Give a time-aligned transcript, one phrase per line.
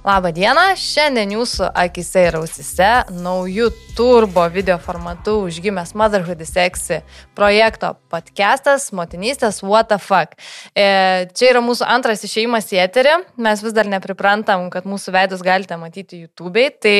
[0.00, 3.66] Labą dieną, šiandien jūsų akise ir ausise naujų
[3.98, 7.02] turbo video formatu užgimęs Motherhood Sexy
[7.36, 10.40] projekto podcastas Motinystės What the Fuck.
[10.72, 13.12] E, čia yra mūsų antras išėjimas į eterį,
[13.44, 16.96] mes vis dar nepriprantam, kad mūsų veidus galite matyti YouTube'ai, tai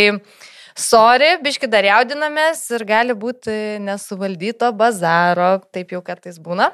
[0.79, 6.71] Sorry, biški dar jaudinamės ir gali būti nesuvaldyto bazaro, taip jau kartais būna.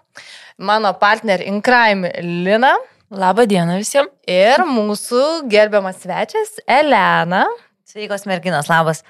[0.60, 2.04] mano partner Inkraim
[2.44, 2.76] Lina.
[3.16, 4.12] Labą dieną visiems.
[4.28, 7.46] Ir mūsų gerbiamas svečias Elena.
[7.86, 9.04] Sveikos merginos, labas.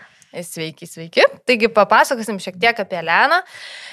[0.45, 1.25] Sveiki, sveiki.
[1.49, 3.39] Taigi papasakosim šiek tiek apie Eleną.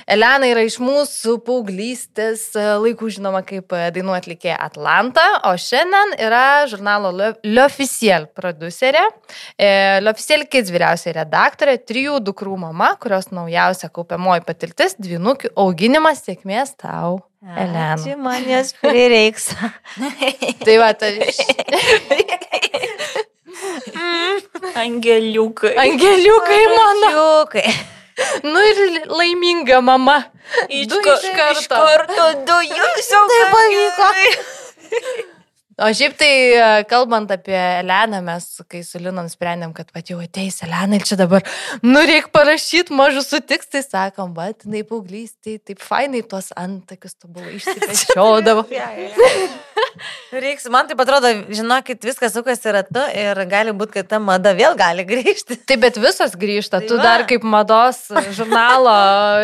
[0.09, 2.49] Elena yra iš mūsų paauglystės
[2.83, 9.05] laikų žinoma kaip dainų atlikėja Atlanta, o šiandien yra žurnalo L'Officiel producerė,
[10.03, 17.21] L'Officiel Kids vyriausiai redaktorė, trijų dukrų mama, kurios naujausia kaupiamoji patirtis- dvinukių auginimas sėkmės tau.
[17.43, 17.97] Elena.
[17.99, 19.51] Čia manęs prireiks.
[20.65, 21.11] tai va, tai...
[24.83, 25.73] Angeliukai.
[25.77, 27.07] Angeliukai mano.
[27.09, 27.73] Angeliukai.
[28.43, 28.79] Nu ir
[29.09, 30.19] laiminga mama.
[30.69, 31.61] Iš, Du ka, iš karto.
[31.61, 33.21] iš karto du jūsų.
[33.31, 34.09] Tai pavyko.
[35.81, 40.19] O šiaip tai, e, kalbant apie Eleną, mes, kai su Lina nusprendėm, kad pat jau
[40.21, 41.41] ateis Elena ir čia dabar,
[41.81, 47.55] nu reik parašyti mažus sutiks, tai sakom, bet jinai paauglystai, taip fainai tuos antakius tobulai
[47.59, 48.67] išsipešiodavo.
[50.33, 54.77] Reiks, man tai atrodo, žinokit, viskas sukasi ratu ir gali būti, kad ta mada vėl
[54.77, 55.57] gali grįžti.
[55.65, 57.05] Taip, bet visos grįžta, Tai tu va.
[57.09, 58.05] dar kaip mados
[58.37, 58.93] žurnalo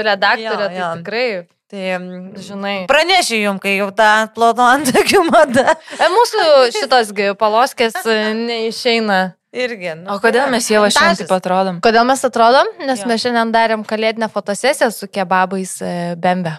[0.06, 1.28] redaktorė, tai tikrai,
[1.70, 2.76] Tai mm, žinai.
[2.90, 5.76] pranešiu jum, kai jau tą ploto antakių mada.
[6.00, 9.20] E, mūsų šitos paloskės e, neišeina.
[9.54, 9.96] Irgi.
[9.98, 11.78] Nu, O kodėl mes jau šiandien taip atrodom?
[11.82, 12.68] Kodėl mes atrodom?
[12.86, 13.08] Nes Jo.
[13.10, 16.56] mes šiandien darėm kalėdinę fotosesiją su kebabais e, Bembe.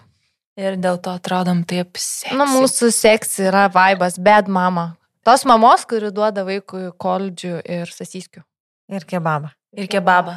[0.59, 2.35] Ir dėl to atrodom taip seksy.
[2.35, 4.97] Na, mūsų seksy yra vaibas, bed mama.
[5.27, 8.43] Tos mamos, kuri duoda vaikui koldžių ir sasyskių.
[8.91, 9.53] Ir kebabą.
[9.79, 10.35] Ir kebabą.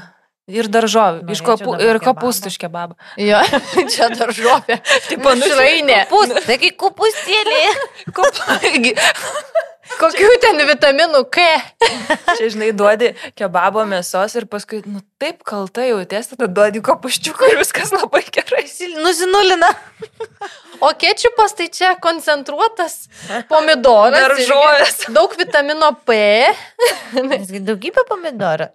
[0.52, 1.24] Ir daržovių.
[1.32, 2.98] Iš dabar ir kopūstų iš kebabą.
[3.16, 3.40] Jo,
[3.94, 4.82] čia daržovė.
[5.08, 6.02] Tipo, nu, Šrainė.
[6.12, 7.62] Pus, tai kaip kupustėlė.
[10.02, 11.46] Kokių ten vitaminų K?
[12.34, 17.60] Čia, žinai, duodi kebabo mėsos ir paskui, nu taip kalta jautiesi, tada duodi kopūščiukų ir
[17.62, 18.66] viskas labai gerai.
[19.00, 19.70] Nusinulina.
[20.84, 23.06] O kečiupas tai čia koncentruotas
[23.52, 24.20] pomidoras.
[24.20, 25.06] Daržovės.
[25.16, 26.20] Daug vitamino P.
[27.16, 28.72] Daugybė pomidorų.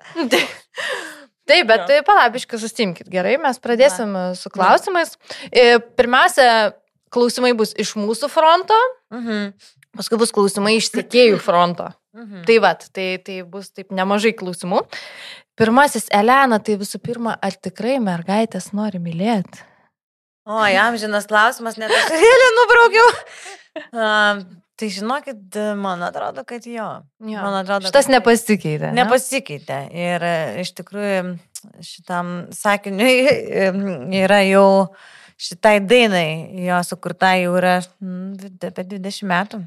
[1.49, 3.09] Taip, bet tai palabiškai sustimkit.
[3.13, 5.15] Gerai, mes pradėsim e, su klausimais.
[5.51, 6.75] E, Pirmiausia,
[7.15, 8.77] klausimai bus iš mūsų fronto,
[9.15, 9.53] Mhm.
[9.97, 11.89] paskui bus klausimai iš sėkėjų fronto.
[12.17, 12.45] Mhm.
[12.49, 14.83] Tai vad, tai, tai bus taip nemažai klausimų.
[15.59, 19.65] Pirmasis, Elena, tai visų pirma, ar tikrai mergaitės nori mylėti?
[20.49, 23.11] O, jam žinas klausimas, net aš vėlį nubraukiau.
[23.95, 24.41] Um,
[24.79, 26.89] tai žinokit, man atrodo, kad jo.
[27.21, 27.43] Jo.
[27.43, 28.93] Man atrodo, Šitas kad- nepasikeitė.
[28.93, 29.03] ne?
[29.03, 29.79] Nepasikeitė.
[29.93, 31.23] Ir e, iš tikrųjų
[31.83, 33.73] šitam sakiniui e,
[34.25, 34.69] yra jau
[35.39, 36.29] šitai dainai,
[36.67, 39.65] jo sukurta jau yra apie 20 metų.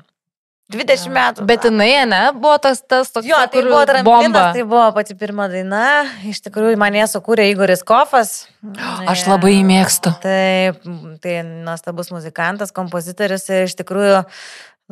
[0.71, 1.11] 20 Jo.
[1.11, 1.43] metų.
[1.49, 5.49] Bet jinai, ne, buvo tas, tas toks, Jo, tai buvo tramplinas, tai buvo pati pirma
[5.51, 5.81] daina.
[6.29, 8.31] Iš tikrųjų, mane sukūrė Igoris Kofas.
[9.11, 10.13] Aš labai jį mėgstu.
[10.23, 10.79] Taip,
[11.19, 14.21] tai nuostabus muzikantas, kompozitorius ir iš tikrųjų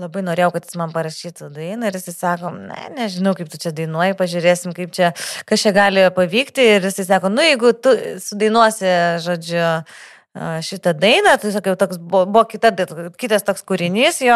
[0.02, 3.74] labai norėjau, kad jis man parašytų dainą ir jis sako, ne, nežinau, kaip tu čia
[3.76, 5.12] dainuoji, pažiūrėsim, kaip čia,
[5.50, 6.66] kas čia gali pavykti.
[6.78, 8.94] Ir jis sako, nu jeigu tu sudainuosi,
[9.26, 9.74] žodžiu, a,
[10.38, 12.70] šitą dainą, tai sakiau, toks buvo, buvo kita,
[13.18, 14.36] kitas toks kūrinys jo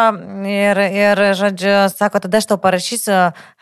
[0.49, 3.13] ir, ir, žodžiu, sako, tada aš tau parašysiu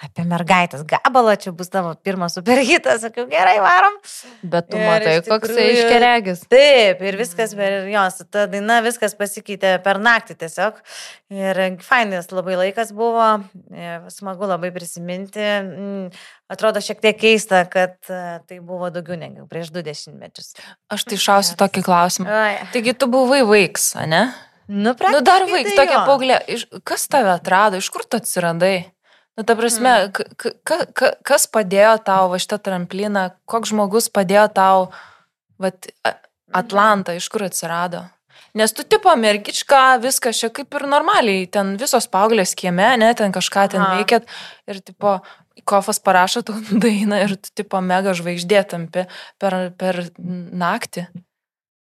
[0.05, 3.97] apie mergaitės gabalą, čia bus tavo pirmas superhitas, sakiau, gerai, varom.
[4.47, 6.45] Bet tu Ir matai, iš koks tikrųjų- iškeregis.
[6.47, 10.79] Taip, ir viskas per jos, ta daina viskas pasikeitė per naktį tiesiog.
[11.35, 13.43] Ir fainas labai laikas buvo,
[13.75, 15.43] e, smagu labai prisiminti.
[16.51, 20.53] Atrodo šiek tiek keista, kad e, tai buvo daugiau negu prieš du dešimtmečius.
[20.91, 22.27] Aš tai šausiu tokį klausimą.
[22.27, 22.55] Ai.
[22.73, 24.25] Taigi tu buvai vaiks, ne?
[24.71, 26.41] Nu, Nu dar vaiks, tai tokia paauglė.
[26.87, 28.85] Kas tave atrado, iš kur tu atsiradai?
[29.39, 30.11] Nu, ta prasme, Mm.
[30.11, 34.91] k- ka- ka- kas padėjo tau va šitą trampliną, koks žmogus padėjo tau,
[35.59, 35.71] va,
[36.51, 38.03] Atlantą, iš kur atsirado?
[38.53, 43.31] Nes tu tipo mergička, viskas čia kaip ir normaliai, ten visos paauglės kieme, ne, ten
[43.31, 44.25] kažką ten veikėt
[44.67, 45.21] ir tipo,
[45.65, 49.07] kofas parašo tau dainą ir tu tipo mega žvaigždė tampi
[49.41, 51.07] per, per naktį.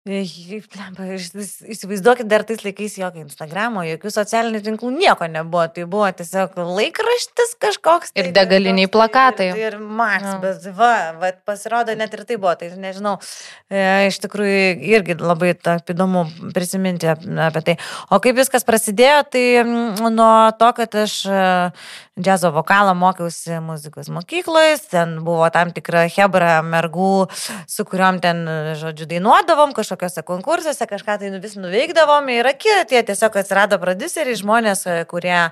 [0.06, 5.64] Įsivaizduokit, dar tais laikais jokio Instagramo, jokių socialinių tinklų nieko nebuvo.
[5.74, 8.12] Tai buvo tiesiog laikraštis kažkoks.
[8.14, 9.48] Ir tai degaliniai toks, plakatai.
[9.50, 10.36] Ir, ir Max, Jo.
[10.44, 12.52] bet va, va, pasirodo, net ir tai buvo.
[12.60, 13.16] Tai nežinau,
[13.66, 13.82] e,
[14.12, 14.60] iš tikrųjų
[14.94, 16.22] irgi labai ta, įdomu
[16.54, 17.74] prisiminti ap- apie tai.
[18.14, 20.30] O kaip viskas prasidėjo, tai mm, nuo
[20.60, 21.14] to, kad aš
[22.16, 27.26] džiazo vokalą mokiausi muzikos mokykloje, ten buvo tam tikra hebra mergų,
[27.68, 28.38] su kuriuom ten,
[28.80, 34.86] žodžiu, dainuodavom kažkokiuose konkursuose, kažką tai vis nuveikdavom ir akė, tie tiesiog atsirado produceriai, žmonės,
[35.10, 35.42] kurie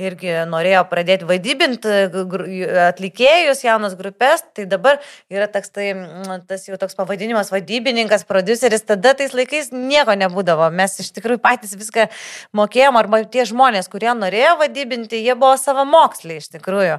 [0.00, 1.92] irgi norėjo pradėti vaidybinti
[2.86, 8.86] atlikėjus, jaunas grupės, tai dabar yra toks, tai, mm, tas jau toks pavadinimas vadybininkas, produceris,
[8.88, 12.08] tada tais laikais nieko nebūdavo, mes iš tikrųjų patys viską
[12.56, 16.98] mokėjom, arba tie žmonės, kurie norėjo vadybinti, jie buvo savo moksliai iš tikrųjų.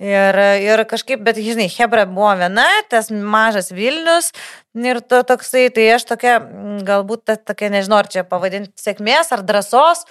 [0.00, 4.32] Ir, ir kažkaip, bet žinai, Hebra buvo viena, tas mažas Vilnius
[4.74, 6.38] ir to toksai, tai aš tokia,
[6.84, 10.06] galbūt ta, tokia, nežinau, ar čia pavadinti sėkmės ar drąsos.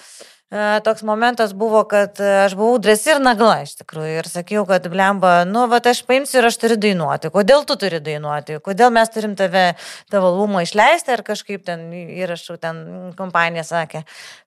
[0.51, 4.65] E, Toks momentas buvo, kad e, aš buvau drąsi ir nagla iš tikrųjų ir sakiau,
[4.69, 7.31] kad blemba, nu, va, aš paimsiu ir aš turiu dainuoti.
[7.33, 8.59] Kodėl tu turi dainuoti?
[8.65, 9.73] Kodėl mes turim tave,
[10.11, 12.83] tavo albumą išleisti ar kažkaip ten įrašau, ten
[13.19, 14.03] kompanija sakė.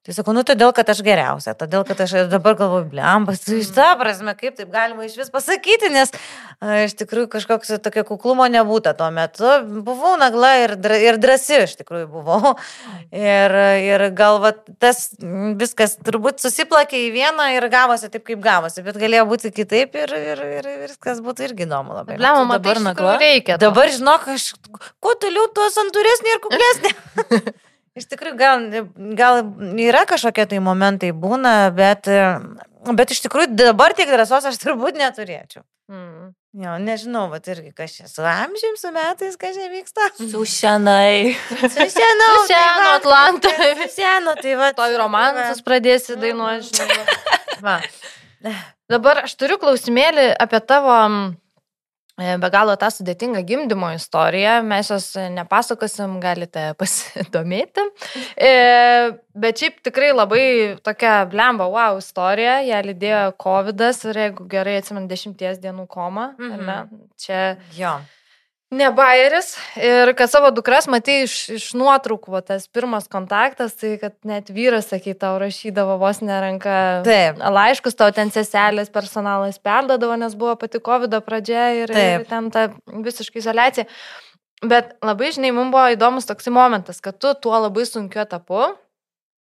[0.06, 3.72] Tai sakau, nu, todėl, kad aš geriausia, todėl, kad aš dabar galvoju, blembas, tu iš
[3.75, 8.46] tą prasme, kaip taip galima iš vis pasakyti, nes a, iš tikrųjų kažkoks tokio kuklumo
[8.46, 9.48] nebūta tuo metu.
[9.82, 12.54] Buvau nagla ir, ir drąsi iš tikrųjų buvau.
[13.10, 15.56] Ir, ir gal va, tas mm,
[15.96, 20.12] viskas turbūt susiplakė į vieną ir gavosi taip, kaip gavosi, bet galėjo būti kitaip ir,
[20.12, 22.16] ir, ir viskas būtų irgi įdomu labai.
[22.16, 23.56] Blemo, matai, dabar tikrųjų reikia.
[23.56, 23.66] to.
[23.66, 24.54] Dabar žinok, aš
[25.00, 26.93] kuo toliau, tuo santūresnė ir kuklesnė.
[27.96, 28.64] Iš tikrųjų, gal,
[29.16, 29.38] gal
[29.81, 32.04] yra kažkokie tai momentai būna, bet,
[32.93, 35.62] bet iš tikrųjų dabar tiek drąsos aš turbūt neturėčiau.
[35.88, 36.34] Mm.
[36.56, 40.06] Jo, nežinau, bet irgi kas čia su amžiumi, su metais, kas čia vyksta.
[40.17, 41.35] Su šianai.
[41.50, 43.50] Su senu, Su senu Atlantu.
[43.82, 44.70] Su senu, tai va.
[44.79, 46.87] To ir romansus pradėsi dainuoti.
[47.67, 47.76] Va.
[48.88, 50.97] Dabar aš turiu klausimėlį apie tavo
[52.17, 54.57] be galo tą sudėtingą gimdymo istoriją.
[54.65, 57.85] Mes jos e, nepasakosim, galite pasidomėti.
[58.41, 58.53] E,
[59.37, 60.45] bet šiaip tikrai labai
[60.87, 62.59] tokia blemba, wow istorija.
[62.67, 66.33] Ją lydėjo COVID ir jeigu gerai atsimenu, dešimties dienų koma.
[66.41, 66.67] Mhm.
[66.67, 67.09] Ne?
[67.21, 67.43] Čia
[67.77, 67.99] Jo.
[68.75, 69.53] Ne bairis.
[69.79, 74.51] Ir kad savo dukras matai iš, iš nuotraukų, va, tas pirmas kontaktas, tai kad net
[74.51, 77.39] vyras, sakai, tau rašydavo vos neranka Taip.
[77.39, 82.27] laiškus, tau ten seselės personalas perdodavo, nes buvo pati COVID pradžia ir, ir Taip.
[82.33, 83.87] ten ta visiškai izolacija.
[84.67, 88.73] Bet labai, žinai, mums buvo įdomus toks momentas, kad tu tuo labai sunkiu etapu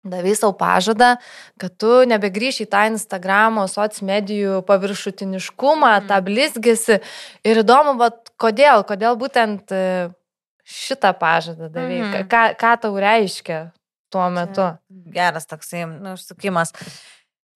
[0.03, 1.15] davai savo pažadą,
[1.59, 6.03] kad tu nebegrįši į tą Instagramo, sociomedijų paviršutiniškumą, Mhm.
[6.03, 6.07] mm.
[6.07, 7.01] tą blizgėsi.
[7.43, 10.09] Ir įdomu, bet kodėl, kodėl būtent e,
[10.63, 12.27] šitą pažadą davai, mhm.
[12.29, 13.71] ką, ką tau reiškia
[14.09, 14.65] tuo metu.
[14.89, 16.73] Geras toksai nu, užsukimas.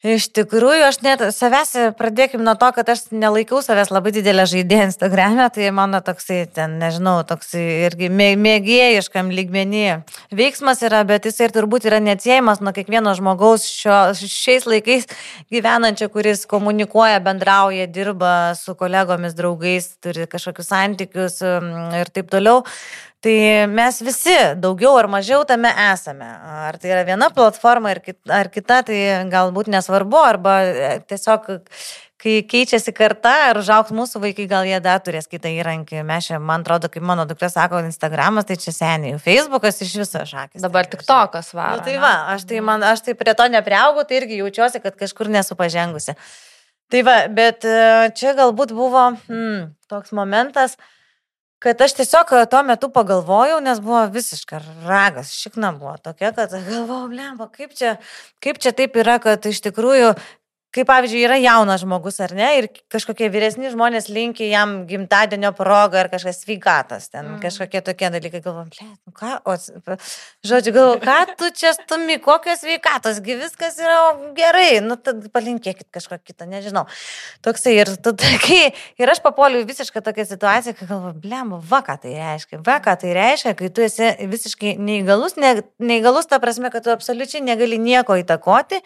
[0.04, 4.90] Iš tikrųjų, aš net savęs, pradėkim nuo to, kad aš nelaikau savęs labai didelę žaidėją
[4.90, 9.86] Instagram'e, tai mano toksai, ten, nežinau, toksai irgi mė- mėgėjiškam lygmenį.
[10.36, 15.08] Veiksmas yra, bet jis ir turbūt yra neatsiejamas nuo kiekvieno žmogaus šio, šiais laikais
[15.48, 22.66] gyvenančio, kuris komunikuoja, bendrauja, dirba su kolegomis, draugais, turi kažkokius santykius mm, ir taip toliau.
[23.24, 26.28] Tai mes visi daugiau ar mažiau tame esame.
[26.68, 28.98] Ar tai yra viena platforma ar kita, ar kita tai
[29.32, 31.48] galbūt nesvarbu, arba e, tiesiog
[32.24, 36.04] kai keičiasi karta ar užauks mūsų vaikai, gal jie dar turės kitą įrankį.
[36.08, 40.24] Mes čia, man atrodo, kaip mano dukra sako, Instagramas, tai čia seniai, Facebookas iš viso
[40.28, 40.64] šakės.
[40.64, 41.80] Dabar tik tokas varo.
[41.80, 45.00] nu, tai va, aš tai, man, aš tai prie to nepriaugau, tai irgi jaučiuosi, kad
[45.00, 46.16] kažkur nesu pažengusi.
[46.92, 47.78] Tai va, bet e,
[48.20, 50.76] čia galbūt buvo hmm, toks momentas,
[51.64, 56.52] kad aš tiesiog e, tuo metu pagalvojau, nes buvo visiškai ragas, šikna buvo tokia, kad
[56.52, 57.96] galvojau, blemba, kaip čia,
[58.44, 60.14] kaip čia taip yra, kad iš tikrųjų
[60.74, 66.02] kaip pavyzdžiui, yra jaunas žmogus ar ne, ir kažkokie vyresni žmonės linkia jam gimtadienio progą
[66.02, 67.42] ar kažkas sveikatos, ten mm.
[67.44, 69.56] kažkokie tokie dalykai, galvom, ble, nu ką, o,
[70.50, 74.00] žodžiu, galvoju, ką tu čia stumi, kokios sveikatos, gi viskas yra
[74.38, 76.88] gerai, nu tad palinkėkit kažko kito, nežinau.
[77.46, 78.16] Toksai ir, tu,
[78.48, 82.64] kai, ir aš papoliu į visišką tokią situaciją, kai galvoju, ble, va ką tai reiškia,
[82.66, 86.94] va ką tai reiškia, kai tu esi visiškai neįgalus, ne, neįgalus ta prasme, kad tu
[86.94, 88.82] absoliučiai negali nieko įtakoti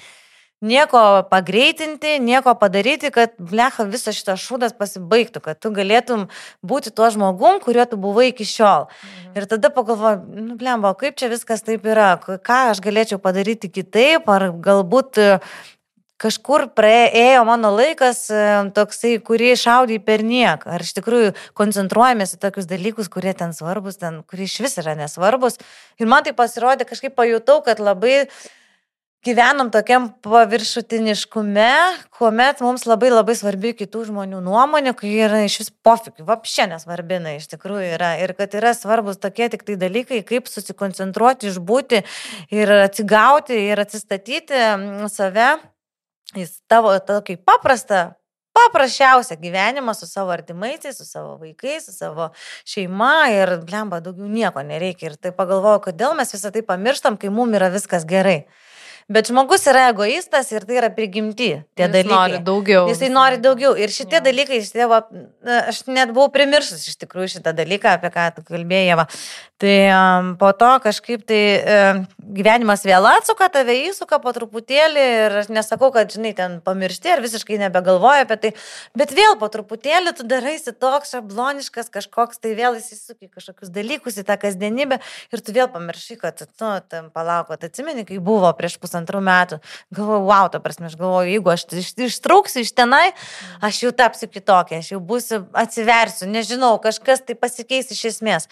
[0.61, 6.27] nieko pagreitinti, nieko padaryti, kad blecha visas šitas šūdas pasibaigtų, kad tu galėtum
[6.65, 8.87] būti tuo žmogum, kuriuo tu buvai iki šiol.
[8.89, 9.31] Mhm.
[9.37, 14.29] Ir tada pagalvoju, nu blemba, kaip čia viskas taip yra, ką aš galėčiau padaryti kitaip,
[14.29, 15.21] ar galbūt
[16.21, 18.25] kažkur praėjo mano laikas
[18.73, 20.73] toksai, kurį šaudai per nieką.
[20.73, 24.97] Ar iš tikrųjų koncentruojamės į tokius dalykus, kurie ten svarbus, ten, kurie iš vis yra
[24.97, 25.59] nesvarbus.
[26.01, 28.25] Ir man tai pasirodė, kažkaip pajutau, kad labai
[29.27, 31.71] gyvenam tokiam paviršutiniškume,
[32.15, 37.35] kuomet mums labai labai svarbi kitų žmonių nuomonė, kai yra iš vis pofikių, vapšė nesvarbina
[37.35, 38.13] iš tikrųjų yra.
[38.23, 42.03] Ir kad yra svarbus tokie tik tai dalykai, kaip susikoncentruoti, išbūti
[42.55, 44.61] ir atsigauti ir atsistatyti
[45.11, 45.49] save
[46.37, 48.05] į tavo tokį paprastą,
[48.57, 52.29] paprasčiausią gyvenimą su savo artimaisiais, su savo vaikais, su savo
[52.65, 55.11] šeima ir blemba daugiau nieko nereikia.
[55.11, 58.45] Ir tai pagalvoju, kodėl mes visą tai pamirštam, kai mums yra viskas gerai.
[59.07, 61.53] Bet žmogus yra egoistas ir tai yra prigimti.
[61.79, 62.11] Tie Jis dalykai.
[62.11, 62.89] nori daugiau.
[62.91, 63.71] Jisai nori daugiau.
[63.79, 64.23] Ir šitie Jo.
[64.25, 64.97] dalykai, iš tėvo,
[65.47, 68.97] na, aš net buvau primiršus iš tikrųjų šitą dalyką, apie ką tu kalbėjai.
[68.99, 69.05] Va.
[69.63, 72.01] Tai um, po to kažkaip tai um,
[72.35, 77.23] gyvenimas vėl atsuka, tave įsuka po truputėlį ir aš nesakau, kad, žinai, ten pamiršti ar
[77.23, 78.51] visiškai nebegalvoju apie tai,
[78.99, 84.27] bet vėl po truputėlį tu daraisi toks šabloniškas, kažkoks tai vėl įsisuki kažkokius dalykus į
[84.27, 84.99] tą kasdienybę
[85.31, 89.59] ir tu vėl pamiršai, kad, nu, tam palauk, atsimeni, kai buvo prieš pusantrų metų.
[89.93, 93.13] Galvoju, wow, ta prasme, aš galvoju, jeigu aš iš, ištrauksiu iš tenai,
[93.61, 98.47] aš jau tapsiu kitokia, aš jau būsiu, atsiversiu, nežinau, kažkas tai pasikeis iš esmės.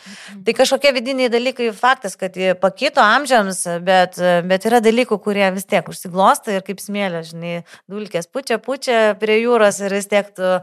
[0.45, 5.87] Tai kažkokie vidiniai dalykai, faktas, kad pakito amžiams, bet, bet yra dalykų, kurie vis tiek
[5.89, 7.55] užsiglosta ir kaip smėlė, žinai,
[7.91, 10.55] dulkės pučia, pučia prie jūros ir vis tiek tu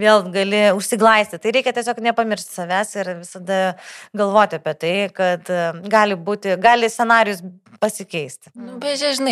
[0.00, 1.40] vėl gali užsiglaisti.
[1.40, 3.60] Tai reikia tiesiog nepamiršti savęs ir visada
[4.16, 5.50] galvoti apie tai, kad
[5.90, 7.42] gali būti, gali scenarius
[7.80, 8.50] pasikeisti.
[8.54, 9.29] Nu, bet žinai,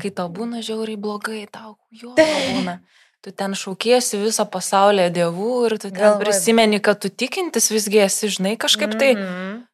[0.00, 2.78] kai tau būna žiauriai blogai, tau jo būna.
[3.24, 6.22] Tu ten šaukėsi visą pasaulį dievų ir tu ten Galvoju.
[6.22, 9.64] prisimeni, kad tu tikintis visgi esi, žinai, kažkaip tai Mhm.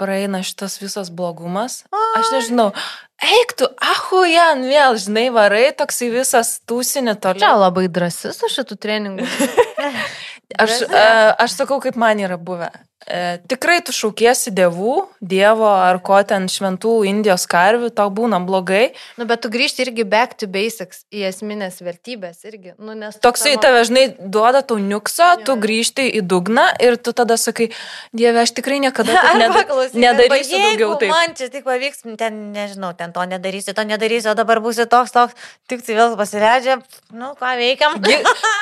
[0.00, 1.84] praeina šitas visas blogumas.
[2.16, 2.68] Aš nežinau,
[3.20, 7.58] eik tu, ahu, Jan, vėl, žinai, varai toksai visas tūsinį Čia toliau.
[7.60, 9.26] labai drąsi su šitų treningų.
[10.62, 11.02] Aš, e,
[11.38, 12.70] aš sakau, kaip man yra buvę.
[13.08, 18.90] E, tikrai tu šaukėsi dievų, dievo ar ko ten šventų Indijos karvių, tau būna blogai.
[19.16, 22.74] Nu, bet tu grįžti irgi back to basics, į esminės vertybės irgi.
[22.76, 25.60] Nu, tu Toksai savo- tave, žinai, duoda tau niukso, tu Jo.
[25.64, 27.70] grįžti į dugną ir tu tada sakai,
[28.12, 29.16] Dieve, aš tikrai niekada
[29.94, 31.08] nedarysiu daugiau taip.
[31.10, 35.12] Man čia tik pavyks, ten nežinau, ten to nedarysiu, to nedarysiu, o dabar būsiu toks,
[35.16, 35.34] toks,
[35.72, 36.78] tik tai vėl pasileidžia,
[37.16, 37.96] nu ką veikiam.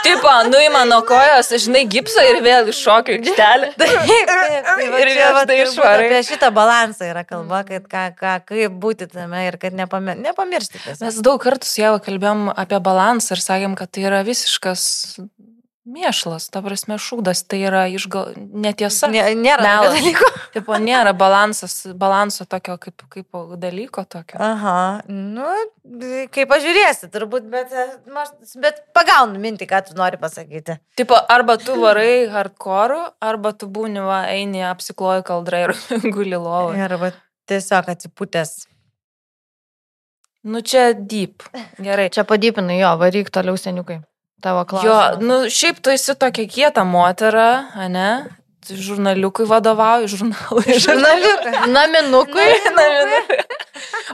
[0.07, 3.73] Tipo, nuima nuo kojos, žinai, gipsą ir vėl iššokiu aikštelę.
[3.81, 6.07] Taip, taip, tai va Ir vėl tai išvarai.
[6.09, 10.81] Apie šitą balansą yra kalba, kad ką, ką, kaip būti tame ir kad nepami, nepamiršti.
[10.85, 11.05] tiesiog.
[11.07, 14.83] Mes daug kartų su Jėva kalbėjom apie balansą ir sakėm, kad tai yra visiškas
[15.89, 18.35] mėšlas, ta prasme, šūdas, tai yra išgal...
[18.37, 19.09] netiesa.
[19.13, 19.97] Nė, nėra Melas.
[19.97, 20.31] dalyko.
[20.55, 24.39] Tipo, nėra balansas, balanso tokio kaip, kaip dalyko tokio.
[24.43, 25.49] Aha, nu,
[26.35, 27.75] kaip pažiūrėsi, turbūt, bet,
[28.63, 30.79] bet pagaunu mintį, ką tu nori pasakyti.
[30.99, 35.77] Tipo, arba tu varai hardcore, arba tu būni, va, eini, apsikloji kaldrai ir
[36.17, 36.83] guli lovoje.
[36.89, 37.13] Arba
[37.49, 38.59] tiesiog atsipūtęs.
[40.49, 41.43] Nu čia deep.
[41.83, 42.09] Gerai.
[42.15, 44.01] Čia padypinai jo, varyk toliau seniukai.
[44.41, 45.19] Tavo Jo, klausimas.
[45.21, 48.25] nu šiaip tu esi tokia kieta motera, ne?
[48.69, 50.79] Žurnaliukui vadovauji, žurnalui.
[50.85, 51.67] Žurnaliuką.
[51.73, 52.49] Naminukui.
[52.79, 53.47] Naminuką.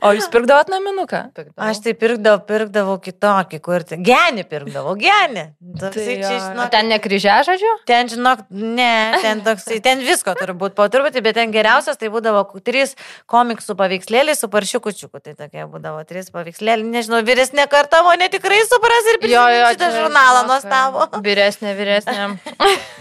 [0.05, 1.21] O jūs pirkdavot naminuką?
[1.65, 3.97] Aš tai pirkdavau, pirkdavau kitokį, kur tai.
[4.05, 5.45] Genį pirkdavau, genį.
[5.81, 7.73] Toksai Tai čia, žinok, ten ne kryžiažodžiu?
[7.89, 12.45] ten, žinok, ne, ten toksai, ten visko turbūt po truputį, bet ten geriausias tai būdavo
[12.65, 12.93] trys
[13.31, 15.23] komiksų paveikslėliai su paršiukučiuku.
[15.25, 16.91] Tai tokie būdavo trys paveikslėliai.
[16.99, 21.09] Nežinau, vyresnė karta mane tikrai supras ir prisimins šitą žurnalą nuostabų.
[21.25, 22.29] Vyresnė, vyresnė.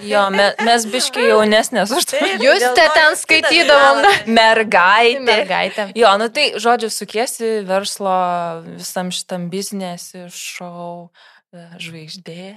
[0.04, 2.22] Jo, me, mes biški jaunesnės už tai.
[2.42, 4.02] Jūs te ten skaitydavom.
[4.32, 5.22] Mergaitė.
[5.28, 5.88] Mergaitė.
[6.00, 8.16] Jo, nu tai, žodžiu, sukiesi verslo
[8.78, 11.10] visam šitam biznesi, šou,
[11.54, 12.54] e, žvaigždė.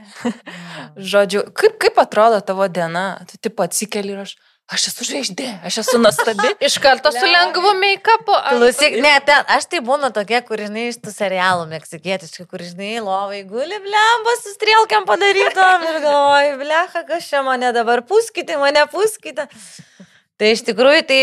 [0.97, 3.09] Žodžiu, kaip, kaip atrodo tavo diena?
[3.31, 4.37] Tu tipo atsikeli ir aš,
[4.73, 6.51] aš esu žvaigždė, aš esu nuostabi.
[6.67, 8.35] Iš karto su lengvu make-upu.
[8.49, 12.97] Klausyk, ne, ten, aš tai būnu tokia, kur, žinai, iš tų serialų meksikietiškai, kur, žinai,
[13.05, 18.83] lovai guli, blemba, su strielkiam padarytom ir galvoju, blecha, kas čia mane dabar puskite, mane
[18.91, 19.47] puskite.
[20.37, 21.21] Tai iš tikrųjų, tai,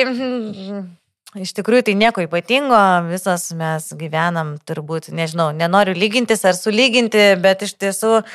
[1.46, 2.80] iš tikrųjų, tai nieko ypatingo,
[3.12, 8.28] visos mes gyvenam, turbūt, nežinau, nenoriu lygintis ar sulyginti, bet iš tiesų e,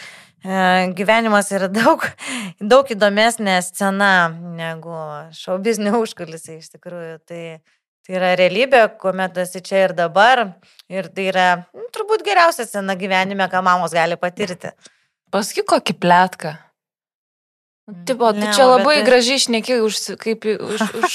[0.99, 2.05] gyvenimas yra daug,
[2.61, 4.95] daug įdomesnė scena negu
[5.37, 7.19] šau biznio užkulisiai, iš tikrųjų.
[7.29, 7.43] Tai
[8.09, 10.41] Tai yra realybė, kuomet esi čia ir dabar.
[10.89, 14.71] Ir tai yra nu, turbūt geriausia scena gyvenime, ką mamos gali patirti.
[15.29, 16.55] Paskui kokį plėtką.
[18.05, 21.13] Tipo, tu Ne, čia labai bet gražiai išneki už, kaip už, už,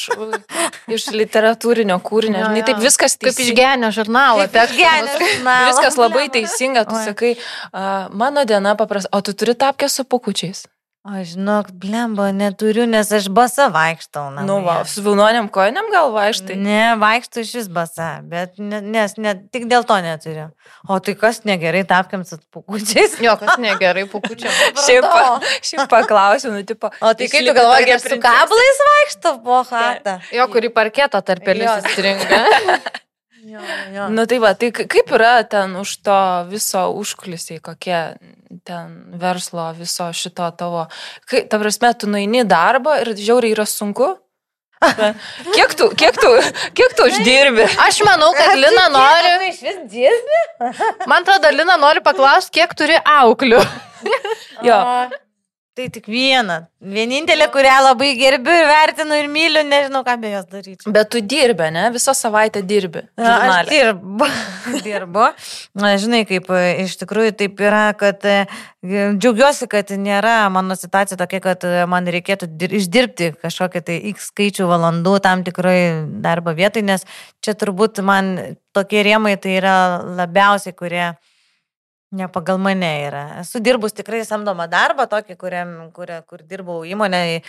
[0.98, 2.42] iš literatūrinio kūrinio.
[2.42, 2.65] Jo, jo.
[2.65, 3.53] taip viskas Kaip teisinga.
[3.53, 4.48] išgenio žurnalą.
[4.50, 5.68] Kaip išgenio žurnalą.
[5.70, 7.06] Viskas labai teisinga, tu Oi.
[7.06, 7.32] sakai,
[7.70, 10.65] a, mano diena paprasta, o tu turi tapkę su pukučiais.
[11.03, 14.29] O žinok, blemba, neturiu, nes aš basa vaikštau.
[14.31, 14.48] namie.
[14.48, 16.55] Nu, va, su vilnoniam kojiniam gal vaikštai.
[16.55, 20.48] Ne, vaikštų iš vis basa, bet ne, nes ne, tik dėl to neturiu.
[20.88, 23.19] O tai kas negerai tapkiam su pukučiais?
[23.19, 24.48] Jo, kas negerai, pukučia.
[24.86, 25.12] Šiaip,
[25.60, 26.88] šiaip paklausiu, nu, tipo.
[27.03, 30.22] O tai kaip tu galvoji, kad su kablais vaikšto po chatą?
[30.31, 31.79] Jo, kurį parketą tarp Jo.
[33.53, 33.62] Jo,
[33.93, 34.07] jo.
[34.10, 36.17] Nu tai va, tai kaip yra ten už to
[36.50, 38.00] viso užkulisiai, kokie
[38.65, 40.88] ten verslo viso šito tavo.
[41.29, 44.15] Kai, ta prasme, tu nueini darbą ir žiauriai yra sunku.
[45.55, 46.29] Kiek tu, kiek tu,
[46.75, 47.63] kiek tu uždirbi?
[47.86, 50.39] Aš manau, kad Lina nori, Tu iš vis dirbi?
[51.10, 53.62] man atrodo, Lina nori paklausti, kiek turi auklių.
[54.67, 54.75] Jo.
[55.74, 56.68] Tai tik viena.
[56.86, 60.92] Vienintelė, kurią labai gerbiu ir vertinu ir myliu, nežinau, ką be jos daryti.
[60.94, 61.88] Bet tu dirbi, ne?
[61.96, 63.01] Visą savaitę dirbi.
[63.18, 63.72] Aš žurnale.
[63.72, 64.27] dirbu.
[64.86, 65.24] dirbu.
[65.82, 68.36] Na, žinai, kaip e, iš tikrųjų taip yra, kad e,
[68.86, 74.30] džiaugiuosi, kad nėra mano situacija tokia, kad e, man reikėtų dir, išdirbti kažkokią tai X
[74.30, 75.80] skaičių valandų tam tikrai
[76.22, 77.10] darbo vietai, nes
[77.42, 78.36] čia turbūt man
[78.77, 79.77] tokie rėmai tai yra
[80.22, 81.15] labiausiai, kurie
[82.13, 83.22] Ne pagal mane yra.
[83.41, 87.39] Esu dirbus tikrai samdomą darbą, tokį, kuriam, kuria, kur dirbau įmonėje,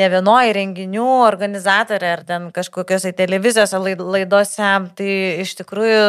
[0.00, 4.70] ne vienoje renginių organizatorė ar ten kažkokiose televizijos laid- laidose.
[4.96, 5.10] Tai
[5.42, 6.00] iš tikrųjų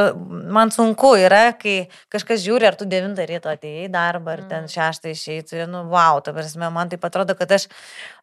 [0.55, 4.71] man sunku yra, kai kažkas žiūri, ar tu 9 ryto atėjai į darbą, ar ten
[4.71, 5.67] 6 išėjai.
[5.67, 7.67] Nu, wow, ta prasme, man tai atrodo, kad aš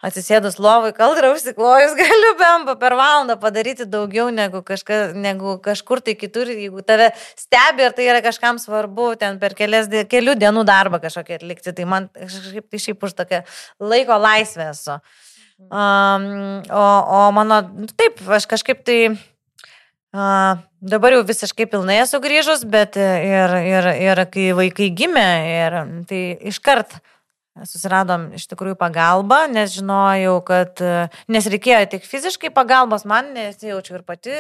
[0.01, 6.17] atsisėdus lovai, kaldra užsiklojus, galiu bemba per valandą padaryti daugiau negu, kažka, negu kažkur tai
[6.17, 11.03] kitur, jeigu tave stebi ir tai yra kažkam svarbu, ten per kelias, kelių dienų darbą
[11.03, 13.43] kažkokį atlikti, tai man kažkaip tai šiaip už tokią
[13.83, 15.01] laiko laisvę esu.
[15.59, 16.85] Um, o,
[17.19, 17.65] o mano,
[17.99, 19.01] taip, aš kažkaip tai
[20.09, 25.77] Uh, dabar jau visiškai pilnai esu grįžus, bet ir, ir, ir kai vaikai gimė, ir,
[26.09, 26.95] tai iškart
[27.69, 30.81] susiradom iš tikrųjų pagalbą, nes žinojau, kad,
[31.29, 34.33] nes reikėjo tik fiziškai pagalbos, man nesijaučiu ir pati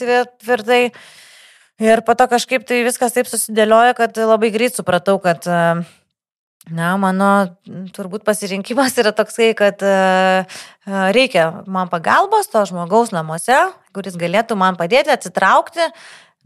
[0.00, 0.80] tvi- tvirtai.
[1.76, 5.56] Ir po to kažkaip tai viskas taip susidėliojo, kad labai greit supratau, kad, e,
[6.72, 7.28] na, mano
[7.92, 13.58] turbūt pasirinkimas yra toksai, kad e, e, reikia man pagalbos to žmogaus namuose,
[13.92, 15.90] kuris galėtų man padėti atsitraukti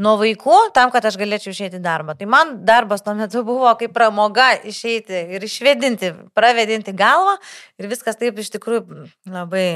[0.03, 2.19] nuo vaikų, tam, kad aš galėčiau išeiti į darbą.
[2.19, 7.37] Tai man darbas tuo metu buvo kaip pramoga išeiti ir išvedinti, pravedinti galvą
[7.79, 9.69] ir viskas taip iš tikrųjų labai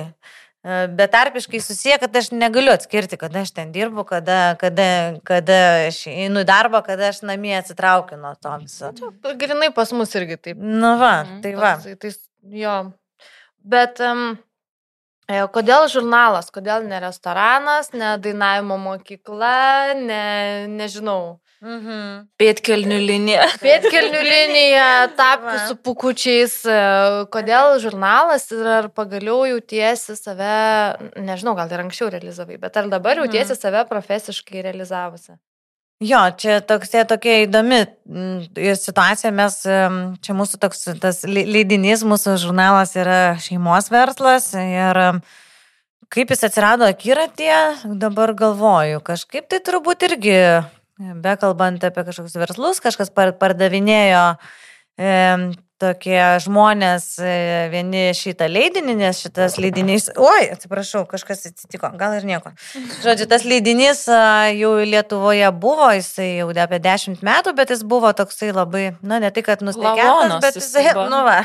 [0.64, 4.87] betarpiškai susiję, kad aš negaliu atskirti, kada aš ten dirbu, kada, kada,
[5.29, 5.59] kada
[5.90, 8.92] aš einu į darbą, kada aš namie atsitraukiu nuo to viso.
[9.37, 10.57] Grinai pas mus irgi taip.
[10.57, 11.74] Nu va, Mhm, tai va.
[11.77, 12.11] Toksai, Tai,
[12.64, 12.77] jo.
[13.64, 14.38] Bet um,
[15.29, 20.22] kodėl žurnalas, kodėl ne restoranas, ne dainavimo mokykla, ne,
[20.68, 21.40] nežinau.
[21.64, 22.27] Mhm.
[22.40, 23.46] Pėtkelnių linija.
[23.62, 25.62] Pėtkelnių linija, tapkų Va.
[25.70, 26.59] su pukučiais.
[26.68, 26.77] e,
[27.33, 30.53] Kodėl žurnalas ir ar pagaliau jautiesi save,
[31.16, 35.38] nežinau, gal ir anksčiau realizavai, bet ar dabar jautiesi save profesiškai realizavusi?
[36.05, 39.31] Jo, čia tokia, tokia įdomi mm, situacija.
[39.33, 39.61] Mes,
[40.20, 45.00] čia mūsų toks tas le- leidinys, mūsų žurnalas yra šeimos verslas ir
[46.12, 47.61] kaip jis atsirado akiratyje,
[47.98, 49.00] dabar galvoju.
[49.07, 50.37] Kažkaip tai turbūt irgi,
[50.98, 54.24] bekalbant apie kažkokius verslus, kažkas par- pardavinėjo
[54.98, 55.48] em,
[55.83, 57.35] tokie žmonės, e,
[57.73, 62.55] vieni šitą leidinį, nes šitas leidinys, oi, atsiprašau, kažkas atsitiko, gal ir nieko.
[63.05, 68.13] Žodžiu, tas leidinys a, jau Lietuvoje buvo, jisai jau apie 10 metų, bet jis buvo
[68.17, 71.37] toksai labai, na, ne tik, kad nusteikęs, Lavonas bet jisai jisai, nu va,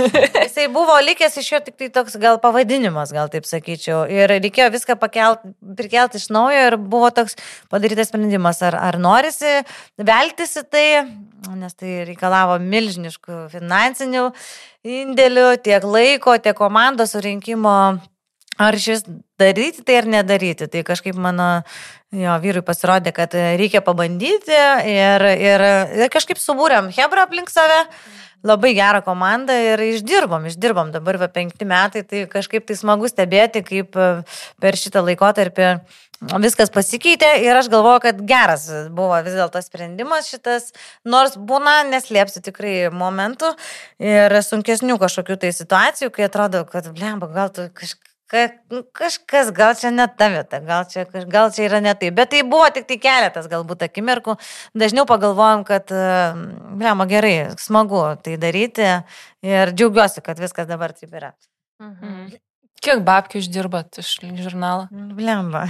[0.46, 4.04] jisai buvo likęs iš jo tik tai toks gal pavadinimas, gal taip sakyčiau.
[4.12, 7.38] Ir reikėjo viską pakelti, prikelti iš naujo ir buvo toks
[7.72, 9.58] padarytas sprendimas, ar, ar norisi
[9.98, 10.86] veltis į tai,
[11.58, 13.44] nes tai reikalavo milžiniškų
[13.78, 14.28] finansinių
[14.88, 18.00] indėlių, tiek laiko, tiek komandos surinkimo.
[18.58, 19.04] Ar šis
[19.38, 20.66] daryti tai ar nedaryti.
[20.66, 21.62] Tai kažkaip mano
[22.10, 25.62] jo, vyrui pasirodė, kad reikia pabandyti ir, ir,
[25.94, 27.84] ir kažkaip subūrėm Hebra aplink save.
[28.46, 30.92] Labai gerą komandą ir išdirbom, išdirbom.
[30.94, 34.10] Dabar va penkti metai, tai kažkaip tai smagu stebėti, kaip e,
[34.62, 35.72] per šitą laikotarpį
[36.42, 40.72] viskas pasikeitė ir aš galvoju, kad geras buvo vis dėlto sprendimas šitas,
[41.06, 43.52] nors būna, neslėpsiu tikrai momentų
[44.02, 49.50] ir sunkesnių kažkokių tai situacijų, kai atrodo, kad, blemba, gal tu kažkaip ka, nu, kažkas,
[49.56, 52.10] gal čia ne ta vieta, gal čia, gal čia yra ne tai.
[52.14, 54.36] Bet tai buvo tik tai keletas galbūt akimirkų.
[54.78, 55.92] Dažniau pagalvojom, kad,
[56.78, 58.90] blema, gerai, smagu tai daryti
[59.46, 61.32] ir džiaugiuosi, kad viskas dabar taip yra.
[61.82, 62.36] Mhm.
[62.78, 64.86] Kiek babkių uždirbat iš žurnalo?
[64.90, 65.64] Blemba.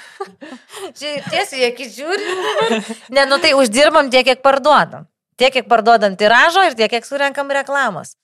[0.98, 2.84] Čia tiesiai, kiek žiūri.
[3.14, 5.08] Ne, nu tai uždirbam tiek, kiek parduodam.
[5.36, 8.14] Tiek, kiek parduodam tiražo ir tiek, kiek surenkam reklamos.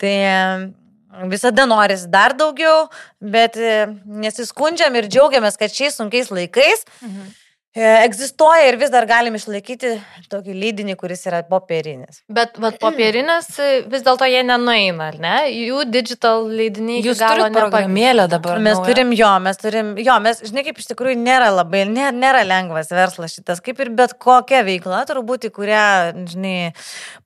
[0.00, 0.14] Tai
[1.30, 2.88] visada norisi dar daugiau,
[3.20, 7.30] bet e, nesiskundžiam ir džiaugiamės, kad šiais sunkiais laikais Mhm.
[7.74, 9.92] E, egzistuoja ir vis dar galim išlaikyti
[10.30, 12.22] tokį lydinį, kuris yra popierinis.
[12.30, 15.34] Bet vat, popierinės e, vis dėlto jie nenueina, ar ne?
[15.52, 17.02] Jų digital leidiniai.
[17.06, 18.58] Jūs galo turite programėlę dabar.
[18.62, 18.88] Mes naują?
[18.90, 22.90] turim jo, mes turim, jo, mes, žinai, kaip iš tikrųjų nėra labai, nėra, nėra lengvas
[22.94, 25.84] verslas šitas, kaip ir bet kokia veikla, turbūt, į kurią,
[26.32, 26.56] žinai,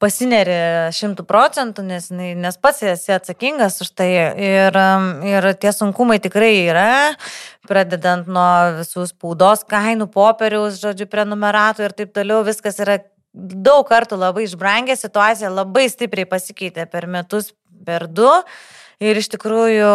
[0.03, 0.61] pasineri
[0.95, 4.13] šimtų procentų, nes, nes pats esi atsakingas už tai.
[4.45, 6.91] Ir, um, ir tie sunkumai tikrai yra,
[7.69, 13.01] pradedant nuo visų spaudos kainų, popieriaus, žodžiu, prenumeratų ir taip toliau, viskas yra
[13.35, 17.53] daug kartų labai išbrangę, situacija labai stipriai pasikeitė per metus,
[17.87, 18.31] per du.
[19.03, 19.89] Ir iš tikrųjų,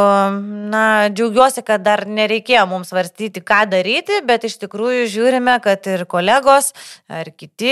[0.69, 6.04] na, džiaugiuosi, kad dar nereikėjo mums svarstyti, ką daryti, bet iš tikrųjų žiūrime, kad ir
[6.12, 6.73] kolegos,
[7.08, 7.71] ar kiti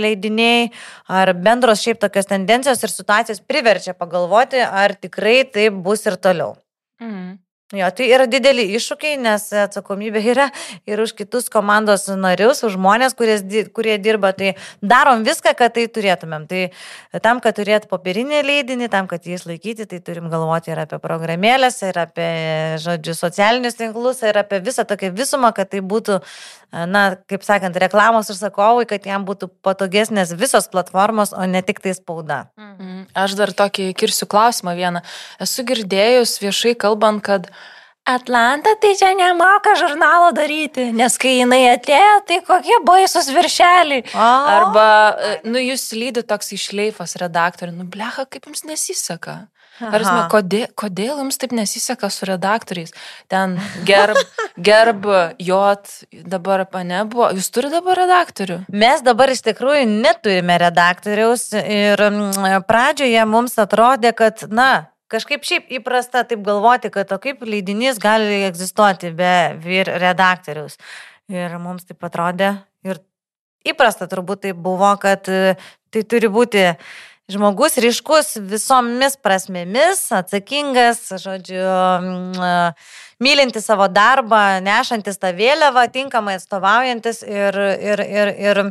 [0.00, 0.70] leidiniai,
[1.12, 6.56] ar bendros šiaip tokios tendencijos ir situacijos priverčia pagalvoti, ar tikrai taip bus ir toliau.
[7.04, 7.41] Mhm.
[7.72, 10.50] Jo, tai yra dideli iššūkiai, nes atsakomybė yra
[10.84, 13.38] ir už kitus komandos narius, už žmonės, kurie,
[13.72, 14.34] kurie dirba.
[14.36, 14.50] Tai
[14.84, 16.44] darom viską, kad tai turėtumėm.
[16.50, 16.66] Tai
[17.24, 21.80] tam, kad turėt popierinį leidinį, tam, kad jį išlaikyti, tai turim galvoti ir apie programėlės,
[21.88, 22.28] ir apie,
[22.84, 26.20] žodžiu, socialinius tinklus, ir apie visą tokią visumą, kad tai būtų,
[26.92, 31.96] na, kaip sakant, reklamos užsakovui, kad jam būtų patogesnės visos platformos, o ne tik tai
[31.96, 32.42] spauda.
[32.60, 33.08] Mhm.
[33.16, 35.06] Aš dar tokį kirsiu klausimą vieną.
[35.40, 37.48] Esu girdėjus viešai kalbant, kad
[38.04, 44.02] Atlanta tai čia nemoka žurnalo daryti, nes kai jinai atėjo, tai kokie baisus viršeliai.
[44.10, 44.26] O.
[44.56, 49.44] Arba, e, nu, jūs lydi toks išleifas redaktoriui, nu, blecha, kaip jums nesiseka.
[49.82, 50.26] Ar Aha.
[50.30, 52.92] kodėl, kodėl jums taip nesiseka su redaktoriais?
[53.30, 53.56] Ten
[53.88, 54.18] gerb,
[54.68, 55.06] gerb,
[55.42, 57.30] jot, dabar pane buvo.
[57.38, 58.60] Jūs turite dabar redaktorių?
[58.68, 62.02] Mes dabar iš tikrųjų neturime redaktoriaus ir
[62.68, 68.42] pradžioje mums atrodė, kad, na, kažkaip šiaip įprasta taip galvoti, kad o kaip leidinys gali
[68.48, 70.78] egzistuoti be vyr redaktoriaus.
[71.32, 72.54] Ir mums taip atrodė
[72.86, 73.00] ir
[73.68, 75.56] įprasta turbūt tai buvo, kad e,
[75.92, 76.64] tai turi būti
[77.32, 82.74] žmogus ryškus visomis prasmėmis, atsakingas, žodžiu, mm,
[83.22, 87.60] mylintis savo darbą, nešantis tą vėliavą, tinkamai atstovaujantis ir,
[87.92, 88.62] ir, ir, ir,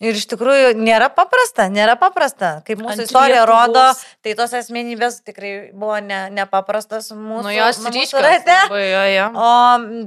[0.00, 2.50] ir iš tikrųjų nėra paprasta, nėra paprasta.
[2.66, 3.84] Kaip mūsų Ant istorija Lietuvos- rodo,
[4.22, 7.92] tai tos asmenybės tikrai buvo ne, nepaprastos mūsų, Nu, jos labai,
[8.92, 9.26] jo, jo.
[9.34, 9.48] O,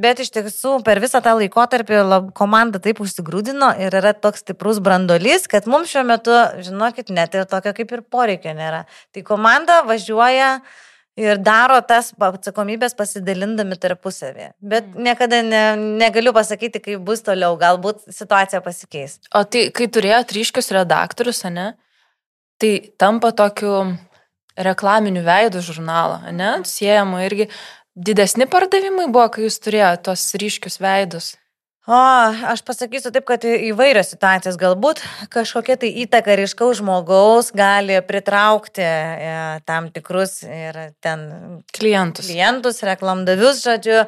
[0.03, 4.79] bet iš tiesų per visą tą laikotarpį lab, komanda taip užsigrūdino ir yra toks stiprus
[4.79, 6.31] brandolys, kad mums šiuo metu,
[6.63, 8.85] žinokit, net ir tokio kaip ir poreikio nėra.
[9.11, 10.61] Tai komanda važiuoja
[11.21, 14.51] ir daro tas atsakomybės pasidalindami tarpusavį.
[14.73, 15.63] Bet niekada ne,
[16.01, 19.19] negaliu pasakyti, kaip bus toliau, galbūt situacija pasikeis.
[19.35, 21.73] O tai, kai turėjot ryškius redaktorius, ne,
[22.61, 23.75] tai tampa tokiu
[24.61, 27.49] reklaminiu veidų žurnalą, ne, siejama irgi
[27.95, 31.35] didesni pardavimai buvo, kai jūs turėjote tos ryškius veidus.
[31.89, 31.97] O,
[32.45, 34.99] aš pasakysiu taip, kad įvairios situacijos galbūt
[35.33, 39.31] kažkokia tai įtaka ryškaus žmogaus gali pritraukti e,
[39.65, 41.23] tam tikrus ir ten
[41.73, 42.27] Klientus.
[42.29, 44.03] klientus, reklamdavius, žodžiu,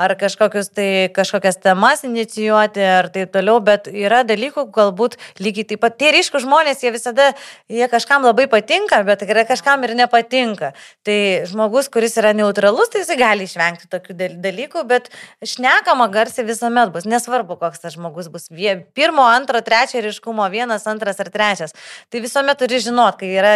[0.00, 5.84] ar kažkokius tai, kažkokias temas inicijuoti ir taip toliau, bet yra dalykų, galbūt lygiai taip
[5.84, 5.98] pat.
[6.00, 7.28] Tie ryškus žmonės, jie visada,
[7.68, 10.72] jie kažkam labai patinka, bet yra kažkam ir nepatinka.
[11.04, 11.18] Tai
[11.52, 15.12] žmogus, kuris yra neutralus, tai jisai gali išvengti tokių dal- dalykų, bet
[15.44, 17.04] šnekama garsiai visuomet bus.
[17.18, 18.46] Nesvarbu, koks tas žmogus bus.
[18.94, 21.74] Pirmo, antro, trečio ryškumo, vienas, antras ar trečias.
[22.12, 23.52] Tai visuomet turi žinot, kai yra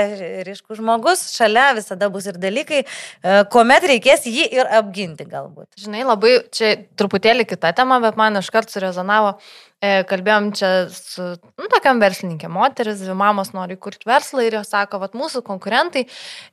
[0.48, 5.70] ryškus žmogus, šalia visada bus ir dalykai, e, kuomet reikės jį ir apginti galbūt.
[5.84, 9.36] Žinai, labai čia truputėlį kita tema, bet man iškart surezonavo.
[9.82, 11.24] E, kalbėjom čia su,
[11.58, 16.04] nu, tokiam verslininkė, moteris, dvi mamos nori įkurti verslą ir jos sako, kad mūsų konkurentai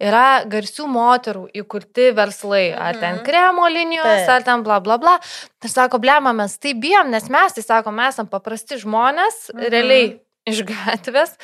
[0.01, 3.25] yra garsių moterų įkurti verslai, ar ten Mhm.
[3.27, 5.19] kremo linijos, ar ten bla bla bla.
[5.61, 9.69] Tai sako, blema, mes tai bijom, nes mes, tai sako, mes esame paprasti žmonės, Mhm.
[9.69, 11.37] realiai iš gatvės.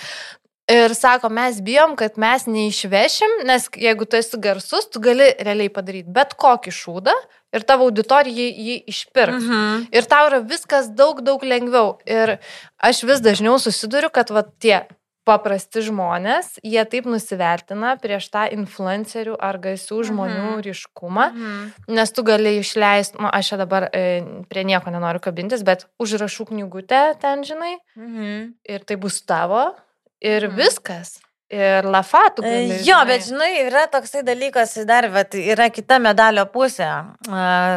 [0.68, 5.70] Ir sako, mes bijom, kad mes neišvešim, nes jeigu tu esi garsus, tu gali realiai
[5.70, 7.14] padaryti bet kokį šūdą
[7.56, 9.48] ir tavo auditorija jį, išpirks.
[9.48, 9.88] Mhm.
[9.96, 11.96] Ir tau yra viskas daug, daug lengviau.
[12.06, 12.38] Ir
[12.84, 14.84] aš vis dažniau susiduriu, kad va tie
[15.26, 20.62] paprasti žmonės, jie taip nusivertina prieš tą influencerių ar gaisių žmonių Mhm.
[20.68, 21.72] ryškumą, Mhm.
[21.98, 26.46] nes tu gali išleisti, nu, aš čia dabar e, prie nieko nenoriu kabintis, bet užrašų
[26.54, 28.54] knygutę ten, žinai, Mhm.
[28.70, 29.74] ir tai bus tavo,
[30.22, 30.58] ir Mhm.
[30.62, 31.20] viskas.
[31.54, 32.42] Ir lafatų.
[32.42, 36.88] E, Jo, bet žinai, yra toksai dalykas, dar vat, yra kita medalio pusė,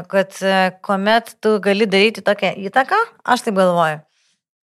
[0.09, 2.97] kad e, kuomet tu gali daryti tokią įtaką,
[3.29, 4.01] aš taip galvoju,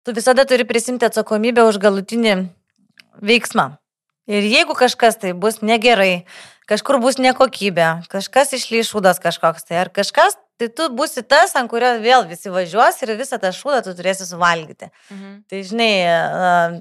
[0.08, 2.38] tu visada turi prisimti atsakomybę už galutinį
[3.20, 3.74] veiksmą.
[4.24, 6.24] Ir jeigu kažkas tai bus negerai,
[6.64, 11.90] kažkur bus nekokybė, kažkas išlyšūdas kažkoks tai, ar kažkas, tai tu būsi tas, ant kurio
[12.02, 14.90] vėl visi važiuos ir visą tą šūdą tu turėsi suvalgyti.
[15.10, 15.32] Mhm.
[15.50, 15.90] Tai žinai,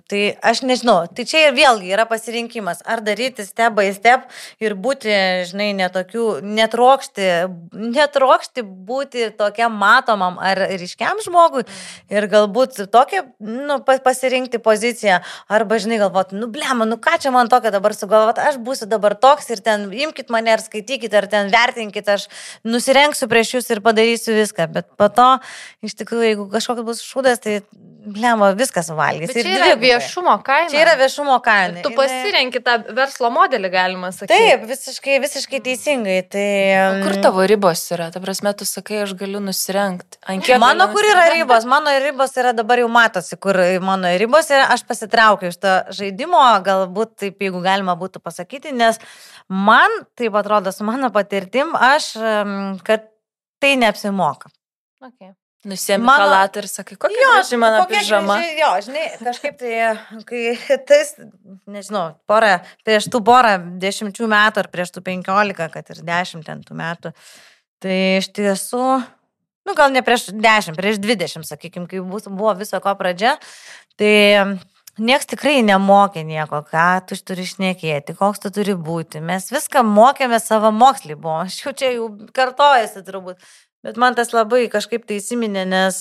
[0.10, 4.28] tai aš nežinau, tai čia ir vėlgi yra pasirinkimas, ar daryti step by step
[4.62, 5.10] ir būti,
[5.50, 7.30] žinai, netokių, netrokšti,
[7.74, 11.66] netrokšti būti tokiam matomam ar ryškiam žmogui
[12.14, 17.34] ir galbūt tokią, nu, pa- pasirinkti poziciją, arba, žinai, galvoti, nu, blema, nu ką čia
[17.34, 21.28] man tokio dabar sugalvoti, aš būsiu dabar toks ir ten imkite mane ar skaitykite, ar
[21.32, 22.30] ten vertinkite, aš
[22.68, 25.40] nusirengsiu prieš jūs ir padarysiu viską, bet po to,
[25.86, 27.62] iš tikrųjų, jeigu kažkoks bus šūdas, tai,
[28.04, 29.30] blema, viskas suvalgys.
[29.32, 29.94] Bet Ir čia yra dvigubai.
[29.94, 30.70] viešumo kaina.
[30.74, 31.80] Čia yra viešumo kaina.
[31.86, 34.34] Tu Jinai- pasirenki tą verslo modelį, galima sakyti.
[34.36, 36.18] Taip, visiškai, visiškai teisingai.
[36.28, 36.48] Tai,
[37.00, 38.10] O Kur tavo ribos yra?
[38.12, 40.20] Ta prasme, tu sakai, aš galiu nusirengti.
[40.60, 44.68] Mano galiu kur yra ribos, mano ribos yra dabar jau matosi, kur mano ribos yra,
[44.76, 49.00] aš pasitraukiu iš to žaidimo, galbūt taip, jeigu galima būtų pasakyti, nes
[49.48, 53.08] man, taip atrodo, su mano patirtim, aš, em, kad
[53.64, 54.52] tai neapsimoka.
[55.04, 55.32] Okay.
[55.64, 58.36] Nusiemi Mano- halatą ir sakai, kokia graži mano pižama.
[58.36, 59.72] graži- Jo, žinai, kažkaip tai,
[60.28, 60.42] kai
[60.90, 61.14] tais,
[61.72, 66.76] nežinau, porą, prieš tų porą dešimčių metų ar prieš tų penkiolika, kad ir dešimt tų
[66.76, 67.14] metų,
[67.80, 68.84] tai iš tiesų,
[69.64, 73.38] nu gal ne prieš dešimt, prieš dvidešimt, sakykime, kai buvo viso ko pradžia,
[73.96, 74.12] tai
[75.02, 79.24] Niekas tikrai nemokė nieko, ką tu turi išnekėti, koks tu turi būti.
[79.26, 81.40] Mes viską mokėme savo mokslį, buvo.
[81.48, 83.42] Aš jau čia jau kartojasi turbūt.
[83.84, 85.98] Bet man tas labai kažkaip tai įsiminė, nes,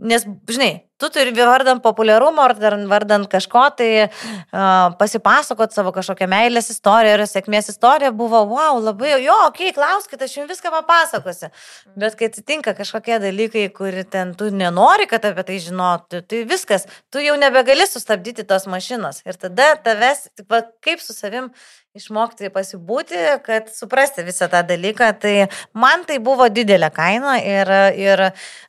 [0.00, 6.28] nes, žinai, tu turi vardant populiarumo ar dar vardant kažko, tai uh, pasipasakot savo kažkokią
[6.30, 10.72] meilės istoriją ir sėkmės istoriją buvo, wow, labai, jo, okei, okay, klauskit, aš jums viską
[10.78, 11.52] papasakosiu.
[12.00, 16.88] Bet kai atsitinka kažkokie dalykai, kur ten tu nenori, kad apie tai žinotų, tai viskas,
[17.12, 19.22] tu jau nebegali sustabdyti tos mašinos.
[19.28, 21.52] Ir tada tavęs, tik va, kaip su savim
[21.96, 25.10] išmokti pasibūti, kad suprasti visą tą dalyką.
[25.20, 25.34] Tai
[25.76, 28.24] man tai buvo didelė kaina ir, ir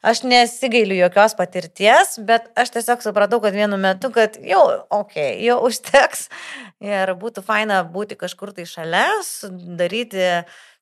[0.06, 5.46] aš nesigailiu jokios patirties, bet aš tiesiog supratau, kad vienu metu, kad jau, okei, okay,
[5.46, 6.28] jau užteks
[6.84, 9.06] ir būtų faina būti kažkur tai šalia,
[9.80, 10.24] daryti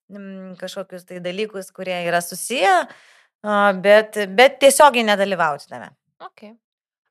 [0.10, 2.76] mm, kažkokius tai dalykus, kurie yra susiję,
[3.82, 5.92] bet, bet tiesiogiai nedalyvauti tame.
[6.24, 6.56] Okay.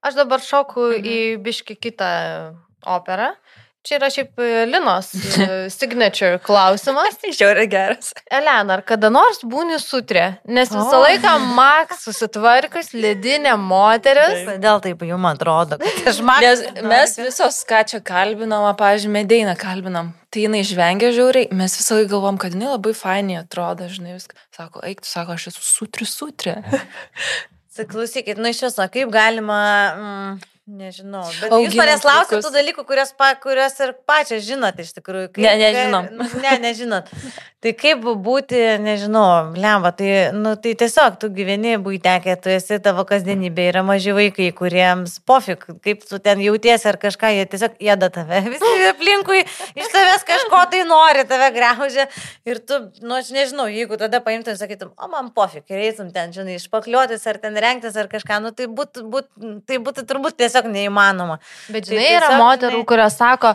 [0.04, 1.04] Aš dabar šoku Mhm.
[1.08, 2.10] į biški kitą
[2.84, 3.34] operą.
[3.84, 5.46] Čia yra šiaip e, Linos e,
[5.78, 7.18] signature klausimas.
[7.20, 8.14] Žiauriai geras.
[8.32, 10.38] Elena, ar kada nors būni sutrė?
[10.48, 11.02] Nes visą O.
[11.02, 14.46] laiką Max susitvarkus, ledinė moteris.
[14.48, 16.40] Kodėl taip jums atrodo, kad aš man...
[16.40, 16.62] Nes
[16.94, 22.14] mes visos, ką čia kalbinom, pavyzdžiui, medeiną kalbinam, tai jinai žvengia žiauriai, mes visą laiką
[22.14, 24.40] galvom, kad jinai labai fainiai atrodo, žinai, viską.
[24.56, 26.56] Sako, eik, tu sako, aš esu sutri, sutri.
[27.92, 29.60] Klausykit, nu iš viso, kaip galima...
[29.92, 32.46] Mm, Nežinau, bet jūs manęs klausite vaikus.
[32.46, 35.27] tų dalykų, kuriuos, pa, kuriuos ir pačią žinot iš tikrųjų.
[35.35, 36.07] Kaip, Ne, nežinom.
[36.16, 37.11] Nu, ne, nežinot.
[37.64, 43.07] Tai kaip būti, nežinau, lemba, tai, nu, tai tiesiog tu gyveni būtekė, tu esi tavo
[43.09, 48.11] kasdienybė, yra maži vaikai, kuriems pofik, kaip tu ten jautiesi ar kažką, jie tiesiog ėda
[48.12, 48.42] tave.
[48.53, 49.38] Visi aplinkui
[49.81, 52.05] iš tavęs kažko tai nori, tave graužia.
[52.44, 56.12] Ir tu, nu, aš nežinau, jeigu tada paimtum ir sakytum, o man pofik, ir eitum
[56.12, 59.31] ten, žinai, išpakliotis ar ten rengtis ar kažką, nu, tai būtų, būt,
[59.64, 61.40] tai būtų turbūt tiesiog neįmanoma.
[61.72, 63.55] Bet Tai žinai, yra tiesiog, moterų, žinai- kurios sako,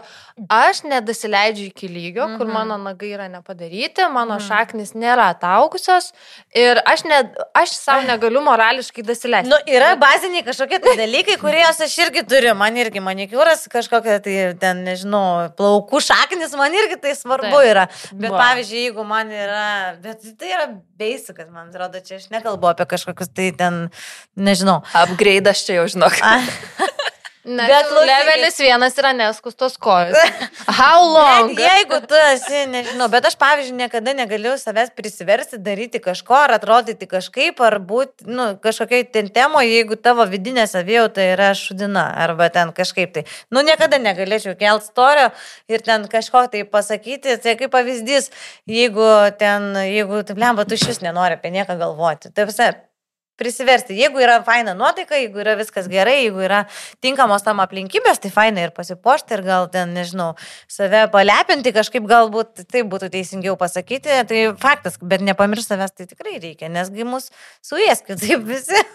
[0.50, 2.54] aš nedasileidžiu iki lygio, kur Mhm.
[2.58, 4.46] mano nagai yra nepadaryti, mano Mhm.
[4.48, 6.14] šaknis nėra ataugusios
[6.56, 7.20] ir aš, ne,
[7.54, 9.50] aš savo negaliu morališkai dasileisti.
[9.52, 12.56] Nu, yra baziniai kažkokie tai dalykai, kuriuos aš irgi turiu.
[12.56, 17.68] Man irgi manikiūras kažkokia tai ten, nežinau, plaukų šaknis, man irgi tai svarbu Taip.
[17.74, 17.88] yra.
[18.14, 18.38] Bet Va.
[18.46, 20.68] pavyzdžiui, jeigu man yra, bet tai yra
[21.00, 23.90] basikas, man atrodo, čia aš nekalbu apie kažkokius tai ten,
[24.38, 24.84] nežinau.
[24.94, 26.14] Upgrade aš čia jau žinok.
[27.44, 28.08] Na, Bet klausykit.
[28.10, 30.18] levelis vienas yra neskustos kojos.
[30.80, 31.54] How long?
[31.56, 36.58] Bet jeigu tu esi, nežinau, bet aš, pavyzdžiui, niekada negaliu savęs prisiversti daryti kažko ar
[36.58, 42.50] atrodyti kažkaip, ar būti, nu, kažkokiai ten temoje, jeigu tavo vidinė savijauta yra šudina, arba
[42.52, 43.24] ten kažkaip tai.
[43.56, 45.30] Nu, niekada negalėčiau kelt storio
[45.72, 47.40] ir ten kažko tai pasakyti.
[47.40, 48.30] Tai kaip pavyzdys,
[48.68, 49.08] jeigu
[49.40, 52.36] ten, jeigu, taip lemba, tu šis nenori apie nieką galvoti.
[52.36, 52.74] Tai visai,
[53.40, 53.98] prisiversti.
[53.98, 56.64] Jeigu yra faina nuotaika, jeigu yra viskas gerai, jeigu yra
[57.04, 60.34] tinkamos tam aplinkybės, tai faina ir pasipošti ir gal ten, nežinau,
[60.72, 64.22] save palepinti kažkaip galbūt, tai būtų teisingiau pasakyti.
[64.30, 67.30] Tai faktas, bet nepamiršti savęs tai tikrai reikia, nesgi mus
[67.66, 68.86] suėskit, taip visi.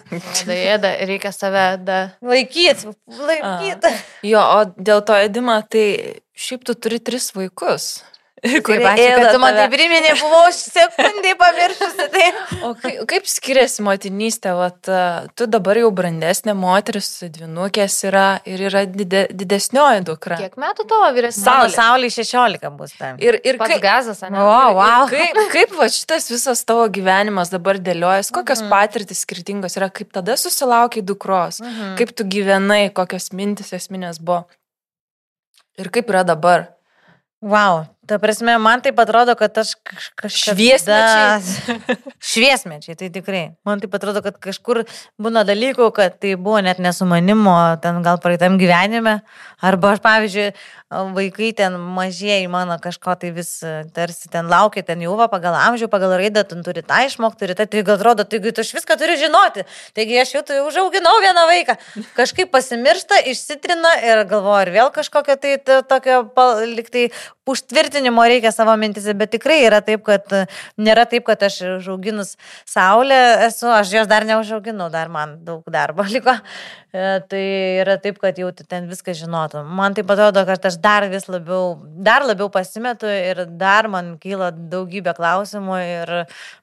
[0.44, 2.00] Da, ėda, reikia save da.
[2.24, 3.88] Laikyt, laikyt.
[4.26, 5.87] Jo, o dėl to edimą, tai
[6.35, 8.04] šiaip tu turi tris vaikus.
[8.44, 12.07] Kaip ačiū, kad tu man tai priminė, buvau sekundį pamiršusi.
[12.12, 12.24] Tai.
[12.68, 14.52] O kaip, kaip skiriasi motinystė?
[14.59, 14.90] Vat,
[15.38, 20.37] tu dabar jau brandesnė moteris, dvinukės yra ir yra dide, didesnioji dukra.
[20.42, 21.44] Kiek metų tavo vyresnė?
[21.46, 23.16] Saulė, saulė 16 bus ten.
[23.24, 24.37] Ir, ir Pats kaip, gazas, ne?
[24.37, 25.09] O, wow.
[25.09, 28.72] kaip, kaip va šitas visas tavo gyvenimas dabar dėliojas, kokios mm.
[28.74, 31.72] patirtis skirtingos yra, kaip tada susilaukiai dukros, mm.
[31.72, 31.96] Mhm.
[32.02, 34.44] kaip tu gyvenai, kokios mintis esminės buvo.
[35.80, 36.68] Ir kaip yra dabar.
[37.44, 40.56] Wow, ta prasme, man tai atrodo, kad aš kaž- kažkaip...
[40.56, 41.98] Šviesmečiai.
[42.32, 43.44] Šviesmečiai, tai tikrai.
[43.66, 44.84] Man tai atrodo, kad kažkur
[45.20, 49.20] būna dalykų, kad tai buvo net nesumanimo, ten gal praeitam gyvenime.
[49.64, 50.48] Arba aš, pavyzdžiui,
[51.14, 55.57] vaikai ten mažieji mano kažko tai vis e, tarsi ten laukia, ten jau va pagal
[55.59, 58.72] amžių, pagal raidą, tu turi tą išmokti, turi tai, tai gal atrodo, taigi tu aš
[58.78, 59.64] viską turi žinoti.
[59.96, 61.76] Taigi aš jau tai užauginau vieną vaiką.
[62.18, 67.09] Kažkaip pasimiršta, išsitrina ir galvoju, ar vėl kažkokio tai to- tokio pal- lyg tai
[67.46, 70.44] užtvirtinimo reikia savo mintise, bet tikrai yra taip, kad e,
[70.80, 72.37] nėra taip, kad aš užauginus
[72.68, 76.38] saulę esu, aš jos dar neužauginau, dar man daug darbo liko.
[76.94, 77.42] E, Tai
[77.83, 79.66] yra taip, kad jau ten viską žinotum.
[79.66, 81.74] Man tai atrodo, kad aš dar vis labiau,
[82.07, 86.12] dar labiau pasimetu ir dar man kyla daugybė klausimų ir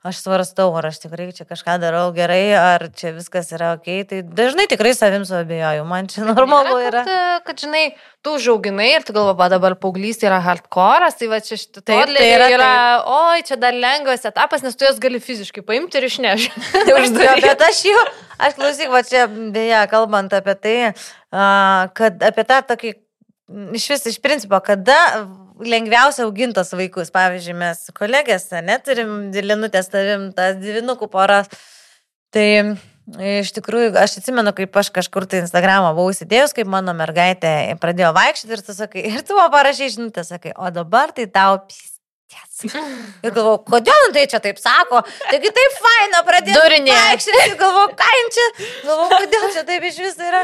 [0.07, 3.91] aš svarstau, ar aš tikrai čia kažką darau gerai, ar čia viskas yra ok.
[4.07, 7.03] Tai dažnai tikrai savim suabejoju, man čia normalu yra.
[7.03, 7.83] Kad, e, kad, žinai,
[8.23, 12.05] tu užauginai ir tu galvo, va dabar paauglys yra hardcore'as, tai va čia šitą Taip,
[12.05, 15.63] todlį tai yra, yra yra oi, čia dar lengvas etapas, nes tu jas gali fiziškai
[15.65, 16.65] paimti ir išnešti.
[17.45, 18.03] Bet aš jau,
[18.41, 20.75] aš klausyk, va čia, beje, kalbant apie tai,
[21.97, 22.93] kad apie tą tokį,
[23.77, 24.97] iš vis, iš principo, kada
[25.61, 31.51] lengviausia augintos vaikus, pavyzdžiui, mes kolegės, neturim dilinutės, tavim tas dvinukų poras.
[32.31, 32.47] Tai
[33.19, 38.13] iš tikrųjų, aš atsimenu, kaip aš kažkur tai Instagramą buvau įsidėjus, kaip mano mergaitė pradėjo
[38.17, 42.00] vaikščioti ir tu sakai, ir tu man parašai žinutę, sakai, o dabar tai tau pys.
[43.25, 45.01] Ir galvoju, kodėl tai čia taip sako?
[45.29, 46.57] Taigi taip faina pradėti.
[46.57, 46.99] Durinė.
[47.47, 48.45] Ir galvoju, ką jin čia?
[48.85, 50.43] Galvoju, kodėl čia taip iš vis yra.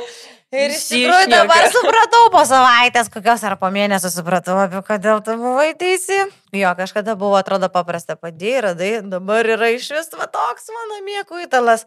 [0.56, 5.36] Ir iš tikrųjų dabar supratau po savaitės, kokios ar po mėnesio supratau, apie kodėl tu
[5.41, 6.21] buvai teisi.
[6.56, 11.43] Jo, kažkada buvo, atrodo, paprasta padėjai, radai, dabar yra iš vis va toks mano mėgų
[11.50, 11.84] įtalas.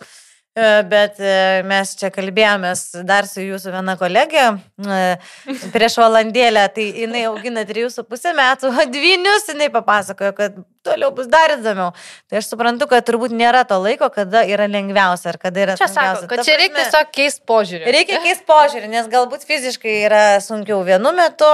[0.55, 5.03] E, Bet e, mes čia kalbėjomės dar su jūsų viena kolegė e,
[5.71, 11.91] prieš valandėlę, tai jinai augina 3,5 metų, dvynius jinai papasakojo, kad toliau bus dar įdomiau.
[12.31, 15.89] Tai aš suprantu, kad turbūt nėra to laiko, kada yra lengviausia ar kada yra Čia
[15.89, 16.29] sako, sunkiausia.
[16.31, 17.93] kad Ta čia reikia tiesiog keisti požiūrį.
[17.97, 21.51] Reikia keisti požiūrį, nes galbūt fiziškai yra sunkiau vienu metu,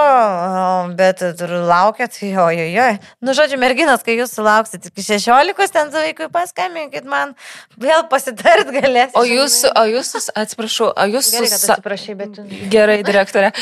[0.99, 1.25] bet
[1.67, 2.87] laukia, tai jo, jo, jo.
[3.25, 7.35] Nu, žodžiu, merginas, kai jūs sulauksit iki 16, ten su vaikui paskambinkit man,
[7.83, 9.19] vėl pasitart galėsite.
[9.19, 12.47] O jūs, o jūs, atsiprašau, o jūs Gerai, kad atsiprašai, bet tu...
[12.73, 13.53] Gerai, direktorė.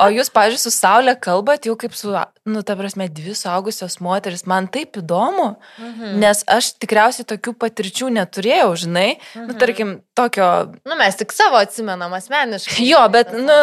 [0.00, 2.12] O jūs, pažiūrėjau, su Saulė kalbat jau kaip su,
[2.48, 4.46] nu, ta prasme, dvi suaugusios moteris.
[4.48, 6.14] Man taip įdomu, mhm.
[6.22, 9.08] nes aš tikriausiai tokių patirčių neturėjau, žinai.
[9.18, 9.48] Mhm.
[9.50, 10.48] Nu, tarkim, tokio.
[10.88, 12.86] Nu, mes tik savo atsimenam asmeniškai.
[12.88, 13.58] Jo, bet, nu,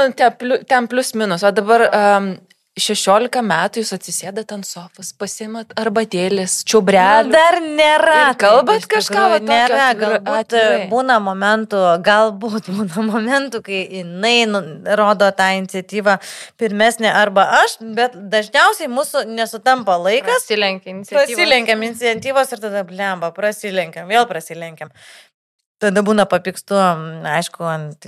[0.68, 1.46] ten plus minus.
[1.48, 2.32] O dabar um,
[2.78, 7.32] 16 metų jūs atsisėdat ant sofos, pasimat arbatėlis, čiaubrelį.
[7.34, 8.18] dar nėra.
[8.30, 10.88] Ir kalbat taip, kažką va Nėra, galbūt atvirai.
[10.92, 14.62] būna momentų, galbūt būna momentų, kai jinai nu,
[15.00, 16.18] rodo tą iniciatyvą
[16.62, 20.46] pirmesnė arba aš, bet dažniausiai mūsų nesutampa laikas.
[20.46, 21.26] Prasilenkia iniciatyva.
[21.26, 24.94] Prasilenkiam iniciatyvos ir tada blemba, prasilenkiam, vėl prasilenkiam.
[25.82, 26.78] Tada būna papikstu,
[27.38, 28.08] aišku, ant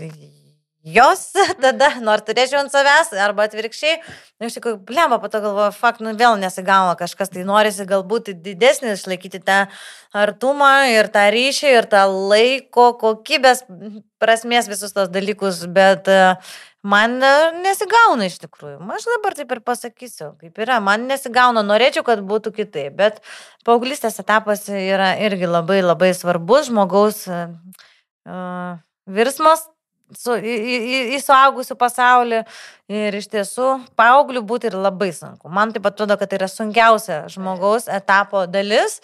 [0.84, 1.26] jos,
[1.64, 4.00] tada, nors turėčiau ant savęs, arba atvirkščiai.
[4.40, 8.32] Na, iš tikrųjų, blemba, po to galvoju, fakt, nu vėl nesigauna kažkas, tai norisi galbūt
[8.46, 9.60] didesnį išlaikyti tą
[10.16, 13.66] artumą ir tą ryšį ir tą laiko kokybės
[14.22, 16.20] prasmės visus tos dalykus, bet e,
[16.88, 17.34] man e,
[17.66, 18.80] nesigauna iš tikrųjų.
[18.96, 23.20] Aš dabar taip ir pasakysiu, kaip yra, man nesigauna, norėčiau, kad būtų kitaip, bet
[23.68, 28.80] paauglystės etapas yra irgi labai labai svarbus žmogaus uh,
[29.10, 29.68] virsmas
[30.18, 32.44] su, į, į, į- suaugusių pasaulį
[32.90, 35.50] ir iš tiesų paauglių būti ir labai sunku.
[35.54, 39.00] Man taip atrodo, kad tai yra sunkiausia žmogaus etapo dalis,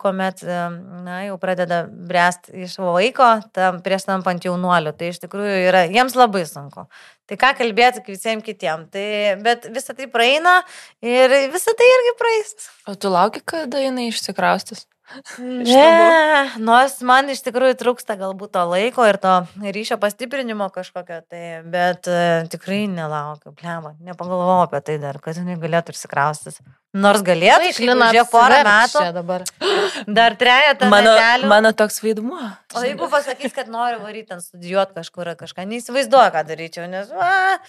[0.00, 4.92] kuomet na, jau pradeda bręsti iš vaiko, tam prieš tampant jaunuoliu.
[4.92, 6.84] Tai iš tikrųjų yra jiems labai sunku.
[7.30, 8.90] Tai ką kalbėti visiems kitiems.
[8.92, 9.06] Tai,
[9.44, 10.58] bet visa tai praeina
[11.00, 12.54] ir visa tai irgi praeis.
[12.90, 14.84] O tu lauki, kada jinai išsikraustys?
[15.40, 19.32] Ne, nors man iš tikrųjų trūksta galbūt to laiko ir to
[19.62, 25.58] ryšio pastiprinimo kažkokio, tai, bet uh, tikrai nelaukiu, pleva, nepagalvojau apie tai dar, kad jinai
[25.60, 26.60] galėtų išsikraustis.
[26.90, 29.44] Nors galėtų, Klina žiūrėk, porą metų, dabar.
[30.20, 31.50] dar trejata Mano, metelių.
[31.52, 32.48] mano toks vaidmuo.
[32.74, 37.60] O jeigu pasakys, kad nori varyti ten studijuoti kažkur kažką, neįsivaizduoju, ką daryčiau, nes, va,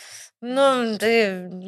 [0.41, 1.13] nu, tai,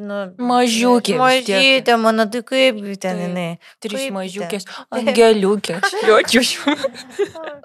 [0.01, 0.19] nu.
[0.41, 1.13] Mažiukė.
[1.19, 3.45] Mažytė, mano, tai kaip ten jinai.
[3.83, 5.77] Trys mažiukės, angeliukė.
[6.07, 6.43] Liuočiu.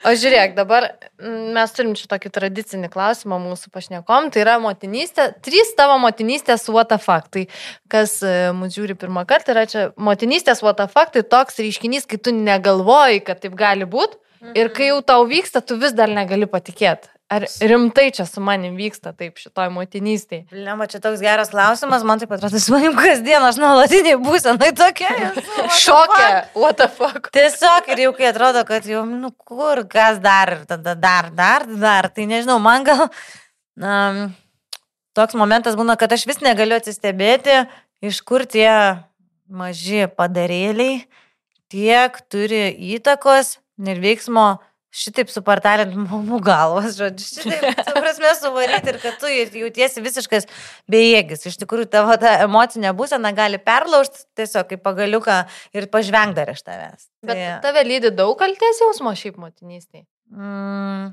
[0.04, 5.74] O žiūrėk, dabar mes turim čia tokį tradicinį klausimą mūsų pašnekom, tai yra motinystė, trys
[5.78, 7.32] tavo motinystės fuck.
[7.34, 7.48] Tai
[7.88, 8.18] kas
[8.60, 13.40] mūsų žiūri pirmą kartą, yra čia motinystės fuck, tai toks reiškinys, kai tu negalvoji, kad
[13.40, 14.20] taip gali būti
[14.54, 17.10] ir kai jau tau vyksta, tu vis dar negali patikėti.
[17.28, 20.46] Ar rimtai čia su manim vyksta taip šitoj motinystėje?
[20.64, 25.34] Lema, čia toks geras klausimas, man taip atrodo, su manim kasdien aš nuolatiniai būsenai tokia.
[25.76, 27.28] Šokė, what the fuck.
[27.36, 32.08] Tiesiog ir jau kai atrodo, kad jau, nu kur, kas dar, tada dar, dar, dar,
[32.08, 34.22] tai nežinau, man gal um,
[35.12, 37.58] toks momentas būna, kad aš vis negaliu atsistebėti,
[38.08, 38.70] iš kur tie
[39.52, 41.02] maži padarėliai
[41.68, 44.48] tiek turi įtakos ir veiksmo
[44.94, 50.48] šitaip supartalint mamų galvas, žodžiu, šitaip, su prasme, suvaryti ir kad tu jautiesi visiškas
[50.90, 51.46] bejėgis.
[51.50, 55.38] Iš tikrųjų, tavo ta emocinė būsena gali perlaužti tiesiog kaip pagaliuką
[55.76, 57.08] ir pažveng dar iš tavęs.
[57.24, 60.06] Bet Tai, tave lydi daug kalties jausmo šiaip motinystėje.
[60.32, 61.12] mm,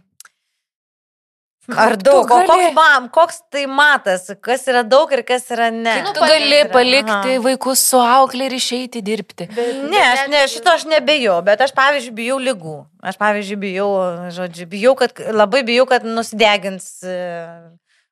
[1.74, 2.24] ar daug?
[2.24, 5.96] O koks, mam, koks tai matas, kas yra daug ir kas yra ne?
[6.06, 7.40] Nu, Tu gali palikti aha.
[7.46, 9.48] vaikus su auklė ir išeiti dirbti.
[9.90, 12.76] Ne, aš ne, šito aš nebejau, bet aš, pavyzdžiui, bijau lygų.
[13.06, 13.90] Aš, pavyzdžiui, bijau,
[14.36, 17.18] žodžiu, bijau, kad labai bijau, kad nusidegins, e,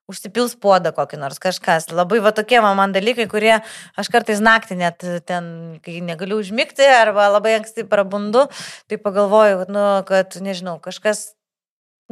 [0.09, 1.89] užsipils puodą kokį nors kažkas.
[1.93, 3.55] Labai va tokie man dalykai, kurie
[3.99, 5.45] aš kartais naktį net ten,
[5.85, 8.47] kai negaliu užmigti arba labai anksti prabundu,
[8.91, 11.31] tai pagalvoju, kad, nu, kad nežinau, kažkas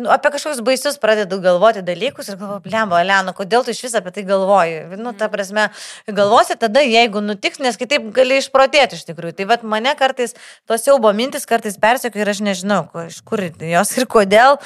[0.02, 3.96] Nu, apie kažkokius baisius pradedu galvoti dalykus ir galvoju, blemba, Alena, kodėl tu iš vis
[3.98, 4.80] apie tai galvoji?
[4.98, 5.68] Nu, ta prasme,
[6.10, 9.36] galvosi tada, jeigu nutiks, nes kitaip gali išprotėti iš tikrųjų.
[9.38, 10.34] Tai vad mane kartais
[10.70, 14.58] tos siaubo mintis kartais persiekia ir aš nežinau, iš kur jos ir kodėl,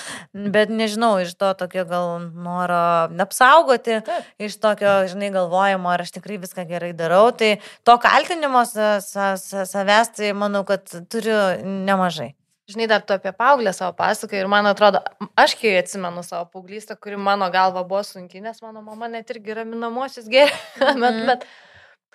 [0.56, 2.80] bet nežinau, iš to tokio gal noro
[3.26, 4.32] apsaugoti, Taip.
[4.40, 7.28] iš tokio, žinai, galvojimo, ar aš tikrai viską gerai darau.
[7.36, 12.32] Tai to kaltinimo sa, sa, sa, savęs, tai manau, kad turiu nemažai.
[12.70, 14.98] Žinai, dar tu apie paauglę savo pasakai ir man atrodo,
[15.38, 19.54] aš kai atsimenu savo paauglystę, kuri mano galva buvo sunki, nes mano mama net irgi
[19.60, 21.26] raminamosius gėrė, bet, Mhm.
[21.30, 21.46] bet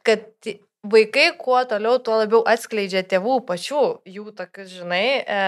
[0.02, 0.26] kad
[0.80, 5.40] vaikai kuo toliau, tuo labiau atskleidžia tėvų pačių, jų tokius, žinai, e,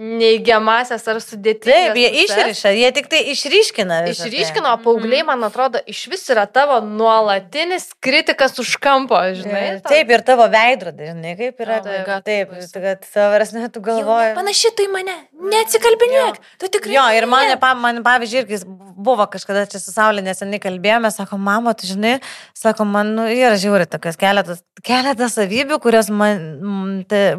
[0.00, 1.90] neigiamasias ar sudėtingas.
[1.92, 4.00] Taip, jie išriša, jie tik tai išryškina.
[4.06, 4.14] tai.
[4.14, 9.64] Išryškino, o paaugliai, man atrodo, iš vis yra tavo nuolatinis kritikas už kampo, žinai.
[9.76, 11.80] E, Taip, ir tavo veidrodį, žinai, kaip yra.
[11.84, 14.32] Taip, Taip, taip, taip tai kad savo prasme tu galvoji.
[14.38, 15.16] Panašiai tai mane.
[15.40, 16.40] Neatsikalbinėk.
[16.60, 16.96] Tu tikrai.
[16.96, 18.62] Jo, ir mane, pa, man, pavyzdžiui, irgi
[19.00, 22.18] buvo kažkada čia su Saulė neseniai kalbėjome, sako, mama, tu žinai,
[22.56, 26.44] sako, man nu, yra žiūri tokias keletas, keletas savybių, kurios man,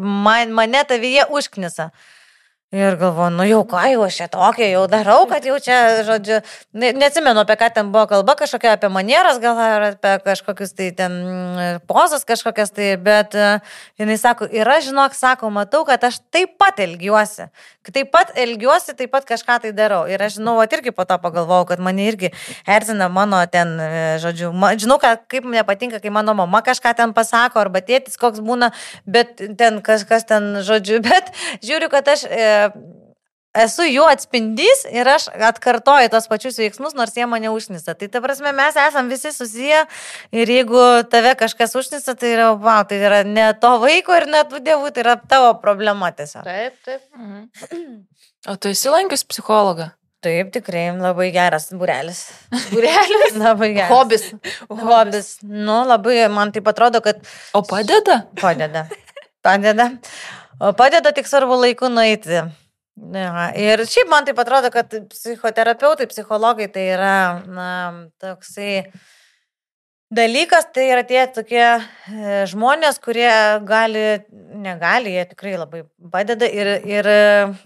[0.02, 1.90] man, mane tavyje užknisa.
[2.72, 6.38] Ir galvoju, nu jau ką, jau aš čia tokia, jau darau, kad jau čia, žodžiu,
[6.72, 10.86] ne, neatsimenu, apie ką ten buvo kalba, kažkokia apie manieras, gal ar apie kažkokius tai
[10.96, 13.60] ten mm, pozas kažkokias tai, bet uh,
[14.00, 17.50] jinai sako, ir aš žinok, sako, matau, kad aš taip pat elgiuosi.
[17.92, 20.06] Taip pat elgiuosi, taip pat kažką tai darau.
[20.08, 22.32] Ir aš žinau, vat irgi po to pagalvojau, kad mane irgi
[22.64, 26.94] erzina mano ten, e, žodžiu, ma, žinau, kad, kaip man nepatinka, kai mano mama kažką
[26.96, 28.70] ten pasako, arba tėtis koks būna,
[29.04, 32.24] bet ten kažkas ten, žodžiu, bet žiūriu, kad aš...
[32.30, 32.61] E,
[33.62, 37.94] esu jų atspindys ir aš atkartoju tos pačius veiksmus, nors jie mane užnisa.
[37.98, 39.82] Tai ta prasme, mes esam visi susiję
[40.32, 44.44] ir jeigu tave kažkas užnisa, tai yra, wow, tai yra ne to vaiko ir ne
[44.48, 46.46] tų dievų, tai yra tavo problema tiesiog.
[46.48, 47.04] Taip, taip.
[47.18, 48.00] Mhm.
[48.50, 49.92] O tu esi lankius psichologą?
[50.22, 52.24] Taip, tikrai labai geras burelis.
[52.72, 53.36] Būrelis.
[53.38, 53.90] Labai geras.
[53.92, 54.24] Hobis.
[54.70, 55.28] Hobis.
[55.46, 57.20] Nu, labai, man taip atrodo, kad
[57.54, 58.24] O padeda?
[58.40, 58.88] padeda.
[59.46, 59.86] Padeda.
[60.62, 62.42] O padeda tik svarbu laiku nueiti.
[63.16, 67.14] Ja, ir šiaip man taip atrodo, kad psichoterapeutai, psichologai tai yra
[67.48, 67.70] na,
[68.22, 68.84] toksai
[70.12, 71.80] dalykas, tai yra tie tokie e,
[72.52, 73.32] žmonės, kurie
[73.66, 74.04] gali,
[74.62, 75.82] negali, jie tikrai labai
[76.12, 77.10] padeda ir, ir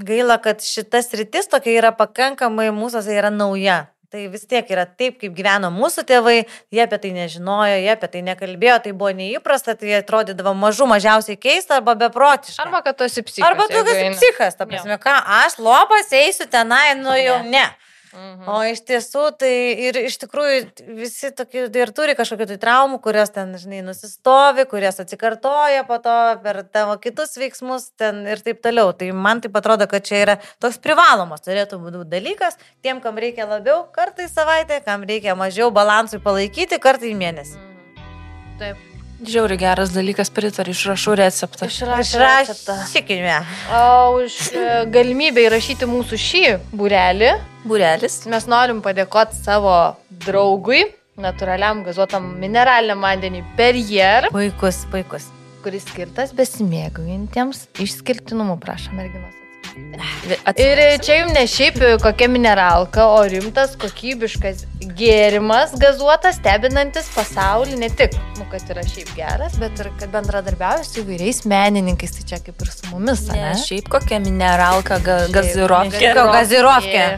[0.06, 3.82] gaila, kad šitas rytis tokia yra pakankamai mūsų yra nauja.
[4.16, 6.36] Tai vis tiek yra taip, kaip gyveno mūsų tėvai,
[6.72, 11.36] jie apie tai nežinojo, jie apie tai nekalbėjo, tai buvo neįprasta, tai atrodydavo mažų mažiausiai
[11.36, 12.64] keista arba beprotiška.
[12.64, 13.44] Arba kad tu esi psichas.
[13.44, 17.58] Arba tu esi psichas, ta prasme, ką aš lopas eisiu tenai, nu jau Ne.
[17.58, 17.66] ne.
[18.12, 18.46] Mhm.
[18.48, 19.52] O iš tiesų, tai
[19.88, 20.60] ir iš tikrųjų
[20.98, 26.16] visi tokie ir turi kažkokių tai traumų, kurios ten, žinai, nusistovi, kurios atsikartoja po to
[26.44, 28.94] per tavo kitus veiksmus ten ir taip toliau.
[28.96, 33.48] Tai man tai atrodo, kad čia yra toks privalomas turėtų būti dalykas, tiem, kam reikia
[33.50, 37.56] labiau, kartą į savaitę, kam reikia mažiau balansui palaikyti, kartą į mėnesį.
[37.56, 38.60] Mhm.
[38.60, 38.95] Taip.
[39.24, 41.66] Žiauri geras dalykas, pritariu, išrašau receptą.
[41.70, 43.36] Išrašykime.
[43.72, 46.42] O už e, galimybę įrašyti mūsų šį
[46.76, 47.30] būrelį
[47.64, 48.18] Būrelis.
[48.28, 50.82] mes norim padėkoti savo draugui,
[51.16, 55.30] natūraliam gazuotam mineraliniam vandeniui Perrier, Puikus, puikus.
[55.64, 59.45] kuris skirtas besimėgaujantiems išskirtinumu, prašom, merginos.
[59.76, 64.64] Ir čia jums ne šiaip kokia mineralka, o rimtas, kokybiškas
[64.96, 70.84] gėrimas, gazuotas, stebinantis pasaulį, ne tik, nu, kad yra šiaip geras, bet ir kad bendradarbiauja
[70.86, 73.56] su įvairiais menininkais, tai čia kaip ir su mumis, Ne, ne?
[73.60, 77.08] šiaip kokia mineralka, ga, gal gazirovkė.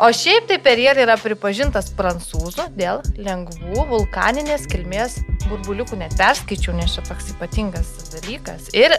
[0.00, 5.18] O šiaip tai Perrier yra pripažintas prancūzų dėl lengvų vulkaninės kilmės
[5.48, 8.70] burbuliukų, net perskaičiau, nes čia toks ypatingas dalykas.
[8.76, 8.96] Ir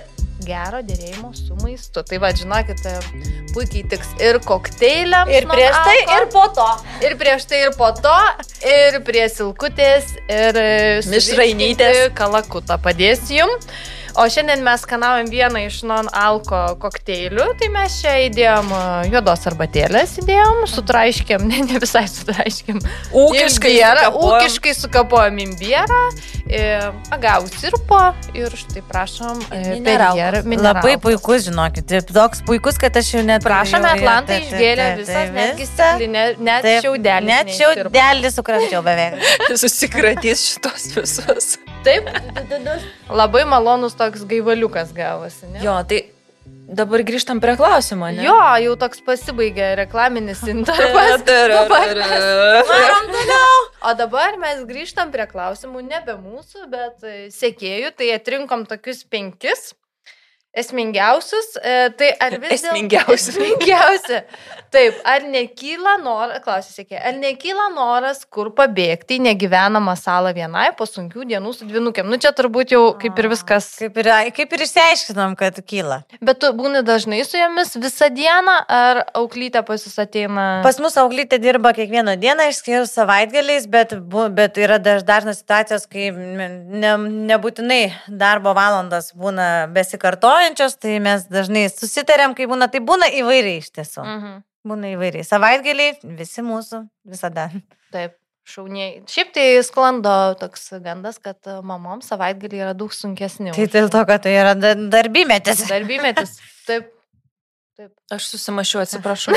[0.47, 2.03] gero dėrėjimo su maistu.
[2.07, 2.93] Tai va, žinokite,
[3.53, 5.33] puikiai tiks ir kokteiliams.
[5.33, 6.69] Ir prieš tai, alko, ir po to.
[7.07, 8.15] ir prieš tai, ir po to,
[8.71, 10.71] ir prie silkutės, ir e,
[11.11, 12.01] Mišrainytės.
[12.17, 13.69] Kalakutą padėsiu jums.
[14.17, 18.79] O šiandien mes skanavom vieną iš non-alko kokteilių, tai mes čia įdėjom e,
[19.11, 22.79] juodos arbatėlės, įdėjom, sutraiškėm, ne, ne visai sutraiškėm.
[23.13, 24.39] Ūkiškai Imbierą, sukapojom.
[24.39, 25.99] ūkiškai sukapojom imbierą,
[26.49, 26.63] e,
[27.13, 28.01] agavų sirpo
[28.33, 30.41] ir štai prašom e, Mineralkos.
[30.49, 31.93] Perrier Labai puikus, žinokit.
[32.09, 33.45] Toks puikus, kad aš jau net.
[33.45, 35.77] Prašome, Atlantą visas, taip, netgi visą.
[35.93, 37.29] stiklinė, net šiaudelį.
[37.29, 39.21] Net šiaudelį sukrapčiau beveik.
[39.61, 41.57] Susikratys šitos visos.
[41.87, 42.09] Taip,
[43.09, 45.47] labai malonus toks gaivaliukas gavosi.
[45.53, 45.61] Ne?
[45.63, 46.01] Jo, tai
[46.67, 48.25] dabar grįžtam prie klausimo, ne?
[48.25, 48.35] Jo,
[48.65, 51.23] jau toks pasibaigė reklaminis intervas.
[52.67, 53.57] Varom toliau.
[53.87, 57.93] O dabar mes grįžtam prie klausimų nebe mūsų, bet e, sekėjų.
[57.99, 59.69] Tai atrinkom tokius penkis
[60.57, 61.53] esmingiausius.
[61.61, 63.31] E, tai ar vis dėlto- Esmingiausi.
[63.35, 64.21] Esmingiausi.
[64.73, 70.67] Taip, ar nekyla noras, klausė sekė, ar nekyla noras kur pabėgti į negyvenamą salą vienai
[70.75, 72.09] po sunkių dienų su dvinukėm?
[72.11, 73.69] Nu čia turbūt jau kaip ir viskas.
[73.79, 76.01] Kaip ir, kaip ir išsiaiškinom, kad kyla.
[76.19, 80.47] Bet tu būni dažnai su jomis visą dieną, ar auklytė pas jūs ateina?
[80.65, 83.95] Pas mus auglytė dirba kiekvieną dieną, išskyrus savaitgaliais, bet,
[84.35, 86.91] bet yra daž, dažnas situacijos, kai ne,
[87.31, 93.71] nebūtinai darbo valandos būna besikartojančios, tai mes dažnai susitarėm, kai būna, tai būna įvairiai iš
[93.79, 94.03] tiesų.
[94.03, 94.37] Mhm.
[94.67, 95.23] Būna įvairiai.
[95.27, 97.47] Savaitgaliai visi mūsų visada.
[97.93, 99.01] Taip, šauniai.
[99.07, 103.53] Šiaip tai sklando toks gandas, kad mamoms savaitgalį yra daug sunkesni.
[103.55, 105.65] Tai dėl to, kad tai yra da- darbymetis.
[105.73, 106.37] Darbymetis.
[106.67, 106.93] Taip.
[107.77, 107.91] Taip.
[108.11, 109.35] Aš susimašiau, atsiprašau.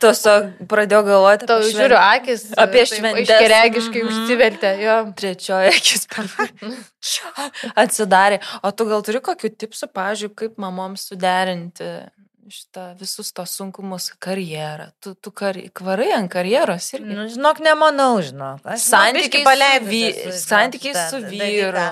[0.00, 2.44] Tiesiog pradėjau galvoti Tau apie žiūriu, šven- akis.
[2.56, 3.32] apie taip šventes.
[3.34, 4.08] Aiškiaregiškai Mhm.
[4.12, 4.70] užsivertė.
[4.80, 4.94] Jo.
[5.18, 6.06] Trečioji akis
[7.82, 8.38] atsidarė.
[8.64, 11.88] O tu gal turi kokių tipsų, pavyzdžiui, kaip mamoms suderinti
[12.52, 14.90] šitą visus tos sunkumus karjerą?
[15.00, 17.14] Tu, tu kar, kvarai ant karjeros irgi.
[17.16, 18.66] Nu, žinok, nemanau, žinok.
[18.82, 20.02] Santykiai vy,
[20.36, 21.86] santykiai su vyru.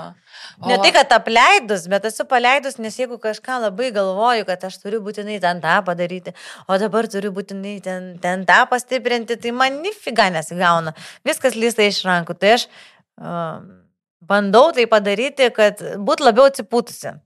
[0.67, 5.01] Ne tai, kad apleidus, bet esu paleidus, nes jeigu kažką labai galvoju, kad aš turiu
[5.05, 6.35] būtinai ten tą padaryti,
[6.69, 10.93] o dabar turiu būtinai ten, ten tą pastiprinti, tai man nifiga nesigauna.
[11.25, 12.37] Viskas lysta iš rankų.
[12.41, 12.69] Tai aš
[13.17, 13.73] um,
[14.21, 17.17] bandau tai padaryti, kad būt labiau atsipūtusi.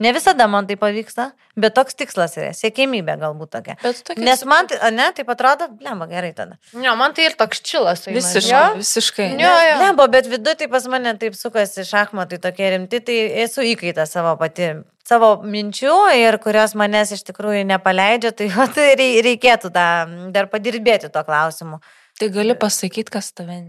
[0.00, 1.26] Ne visada man tai pavyksta,
[1.60, 3.74] bet toks tikslas yra, siekimybė galbūt tokia.
[3.82, 6.56] Tokia Nes man, tai, ne, tai atrodo, lemba gerai tada.
[6.72, 8.06] Ne, man tai ir toks čilas.
[8.08, 8.54] eina, visiškai.
[8.54, 8.62] jo.
[8.80, 9.26] visiškai.
[9.42, 9.74] Jo, jo.
[9.82, 14.32] Lemba, bet viduje tai pas mane taip sukasi šachmatai tokie rimti, tai esu įkaita savo
[14.40, 14.70] pati,
[15.04, 19.86] savo minčių ir kurios manęs iš tikrųjų nepaleidžia, tai, o, tai rei- reikėtų tą,
[20.32, 21.82] dar padirbėti tuo klausimu.
[22.20, 23.60] Tai gali pasakyti, kas tave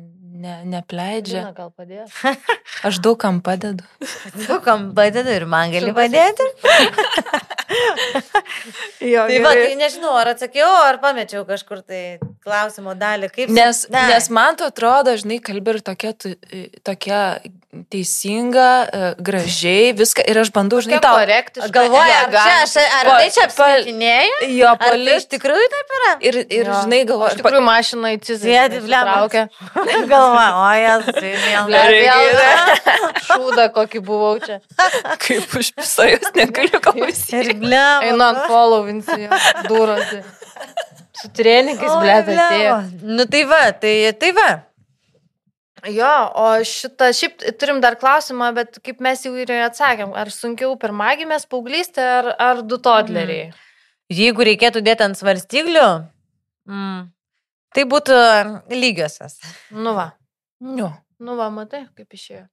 [0.41, 1.43] ne, nepleidžia.
[1.45, 2.13] Lina, gal padės.
[2.87, 3.85] Aš daug kam padedu.
[4.47, 6.49] Daug kam padedu ir man gali padėti.
[9.01, 12.01] Jo, Tai va, tai nežinau, ar atsakiau, ar pamečiau kažkur tai
[12.43, 13.29] klausimo dalį.
[13.33, 14.01] Kaip Nes, Ne.
[14.11, 16.11] nes man tu atrodo, žinai, kalbi ir tokia,
[16.85, 17.21] tokia
[17.91, 20.23] teisinga, e, gražiai, viską.
[20.27, 21.15] Ir aš bandau, žinai, tau.
[21.15, 21.71] korektiškai.
[21.71, 24.49] Galvoju, ar, čia, aš, ar Pa- tai čia pa- apskaitinėjai?
[24.57, 26.09] Jo, tai iš tikrųjų taip yra?
[26.27, 26.79] Ir, ir Jo.
[26.83, 28.49] žinai, Iš galvoju, tikrųjų, mašina į cizį.
[28.51, 29.13] Sėdi, blemba.
[29.15, 29.43] Traukia.
[30.11, 31.71] Galvoju, o jas, vėl.
[33.27, 34.59] Šūda, kokį buvau čia.
[35.23, 37.53] kaip už visą jos negaliu Ir klausyti.
[37.61, 38.03] blem.
[38.09, 39.29] Einu ant follow-insi,
[39.69, 40.21] dūrosi.
[41.21, 42.75] Su treningais, ble, atėjo.
[43.05, 44.49] Nu tai va, tai, tai va.
[45.89, 50.75] Jo, o šitą, šiaip turim dar klausimą, bet kaip mes jau ir atsakėm, ar sunkiau
[50.77, 53.49] pirmagimės paauglystė ar, ar du todleriai?
[54.11, 55.87] Jeigu reikėtų dėti ant svarstyglių,
[56.69, 57.09] Mm.
[57.71, 58.17] Tai būtų
[58.75, 59.39] lygiosios.
[59.71, 60.11] Nu va,
[60.61, 62.43] Nu, nu va, matai, kaip išėjo.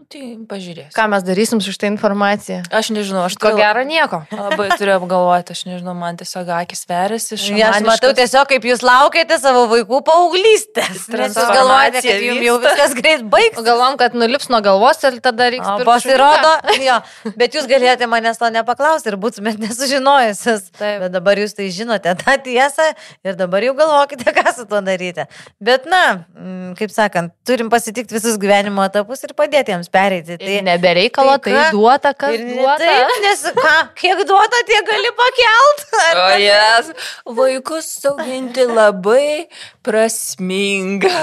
[0.00, 0.94] Nu, tai pažiūrės.
[0.96, 2.62] Ką mes darysim su šitą informaciją?
[2.72, 4.22] Aš nežinau, aš Ko turiu- gero nieko.
[4.32, 7.36] Labai turiu apgalvoti, aš nežinau, man tiesiog akis veriasi.
[7.58, 11.04] Ja, aš matau tiesiog, kaip jūs laukiate savo vaikų paauglystės.
[11.10, 13.60] Jūs galvojate, kad jums jau viskas greit baigs.
[13.60, 15.68] Galvom, kad nulips nuo galvos ir tada reiks.
[15.68, 16.96] O pasirodo, jo,
[17.36, 20.70] bet jūs galėjote manęs to nepaklausti ir būtumėt nesužinojusios.
[20.80, 21.00] Taip.
[21.04, 22.88] Bet dabar jūs tai žinote tą tiesą
[23.26, 25.26] ir dabar jau galvokite, ką su tuo daryti.
[25.60, 30.36] Bet, na, mm, kaip sakant, turim pasitikti visus gyvenimo etapus ir padėti jiems pereiti.
[30.38, 31.70] Tai Tai nebereikalo, tai tai ką?
[31.76, 32.78] duota, kas ir duota.
[32.84, 35.86] Taip, nes ką, kiek duota, tiek gali pakelt.
[36.24, 36.90] O jas,
[37.38, 39.46] vaikus auginti labai
[39.86, 41.16] prasminga.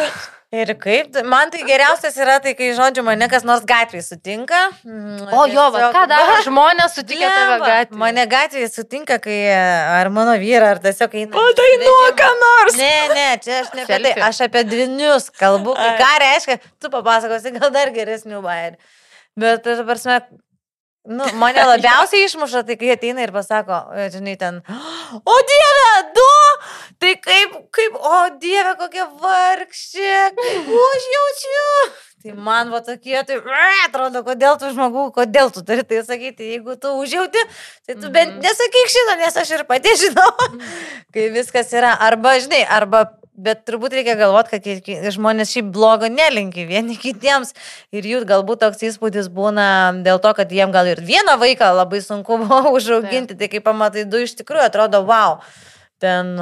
[0.56, 4.62] Ir kaip, man tai geriausias yra tai, kai, žodžiu, mane kas nors gatvėje sutinka.
[4.88, 8.00] Mm, O jo, va, ką daro žmonės sutikę tave gatvėje?
[8.00, 11.34] Mane gatvėje sutinka, kai ar mano vyra, ar tiesiog eina.
[11.36, 12.80] Padainuok ką nors.
[12.80, 17.52] Ne, ne, čia aš ne apie tai, aš apie dvinius kalbu, ką reiškia, tu papasakosi
[17.60, 18.80] gal dar geresnių bairių.
[19.38, 20.22] Bet, prasme,
[21.08, 24.60] nu, mane labiausiai išmuša, tai kai ateina ir pasako, e, žinai, ten,
[25.18, 26.28] o Dieve, du,
[27.00, 31.72] tai kaip, kaip, o Dieve, kokia vargšė, kaip aš jaučiu.
[32.24, 33.38] Tai man va tokie, tai
[33.86, 37.44] atrodo, kodėl tu žmogų, kodėl tu turi tai sakyti, jeigu tu užjauti,
[37.86, 38.42] tai tu bent Mhm.
[38.44, 40.32] nesakyk šito, nes aš ir pati žinau,
[41.14, 43.06] kai viskas yra, arba, žinai, arba,
[43.38, 47.54] bet turbūt reikia galvoti, kad žmonės šiaip blogo nelinki vieni kitiems.
[47.96, 49.68] Ir jų galbūt toks įspūdis būna
[50.06, 54.08] dėl to, kad jiem gal ir vieną vaiką labai sunku buvo užauginti, tai kai pamatai
[54.10, 55.40] du iš tikrųjų atrodo, wow,
[56.04, 56.36] ten,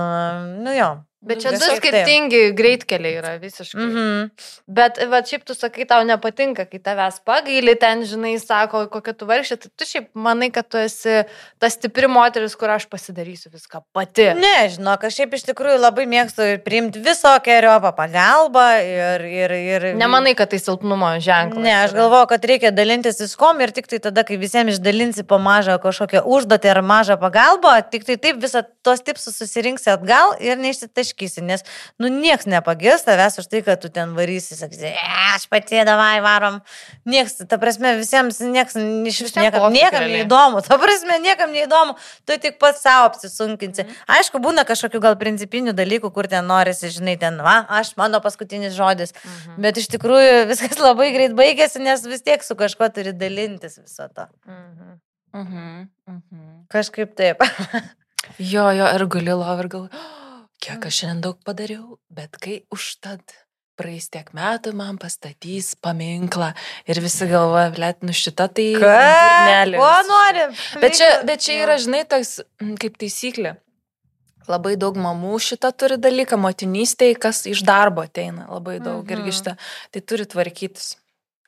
[0.64, 0.96] nu jo.
[1.26, 3.82] Bet čia du skirtingi greitkeliai yra visiškai.
[3.82, 4.28] Mhm.
[4.78, 9.28] Bet, va, šiaip tu sakai, tau nepatinka, kai tavęs pagaili, ten, žinai, sako, kokia tu
[9.30, 11.24] vargšė, tai tu šiaip manai, kad tu esi
[11.62, 14.28] ta stipri moteris, kur aš pasidarysiu viską pati.
[14.38, 19.26] Ne, žinok, aš šiaip iš tikrųjų labai mėgstu priimti visokiojo pagalbą ir...
[19.26, 21.64] ir, ir Nemanai, kad tai silpnumo ženklas.
[21.66, 25.40] Ne, aš galvoju, kad reikia dalintis viskom ir tik tai tada, kai visiems išdalinsi po
[25.42, 30.60] mažą kažkokią užduotį ar mažą pagalbą, tik tai taip visą tos tipsus susirinksi atgal ir
[31.16, 31.64] neišsitaškysi, nes,
[32.00, 34.96] nu, nieks nepagirs tavęs už tai, kad tu ten varysi, sakysi, e,
[35.36, 36.62] aš pati davai varom.
[37.06, 41.96] Nieks, ta prasme, visiems, nieks, iš vis niekam, niekam neįdomu, ta prasme, niekam neįdomu,
[42.26, 43.86] tu tik pats savo apsisunkinsi.
[44.08, 48.76] Aišku, būna kažkokių gal principinių dalykų, kur ten norisi, žinai, ten, va, aš mano paskutinis
[48.76, 49.14] žodis.
[49.24, 49.62] Mhm.
[49.62, 54.10] Bet iš tikrųjų viskas labai greit baigėsi, nes vis tiek su kažkuo turi dalintis viso
[54.14, 54.28] to.
[54.48, 55.02] Mhm.
[55.36, 56.66] Mhm, mhm.
[56.72, 57.44] Kažkaip taip.
[58.40, 59.84] Jo, jo, ir gali lov ir gal,
[60.64, 63.36] kiek aš šiandien daug padariau, bet kai užtat
[63.76, 66.54] praeis tiek metų, man pastatys paminklą
[66.88, 68.70] ir visi galvoja, blėt, nu šita tai...
[68.80, 70.46] durnelė Ko visiškai." nori?
[70.86, 73.56] Bet čia, bet čia yra, žinai, toks mm, kaip taisyklė.
[74.48, 79.10] Labai daug mamų šitą turi dalyką, motinystėje, kas iš darbo ateina, labai daug Mhm.
[79.10, 79.14] mhm.
[79.18, 79.56] irgi šitą.
[79.92, 80.96] Tai turi tvarkytis.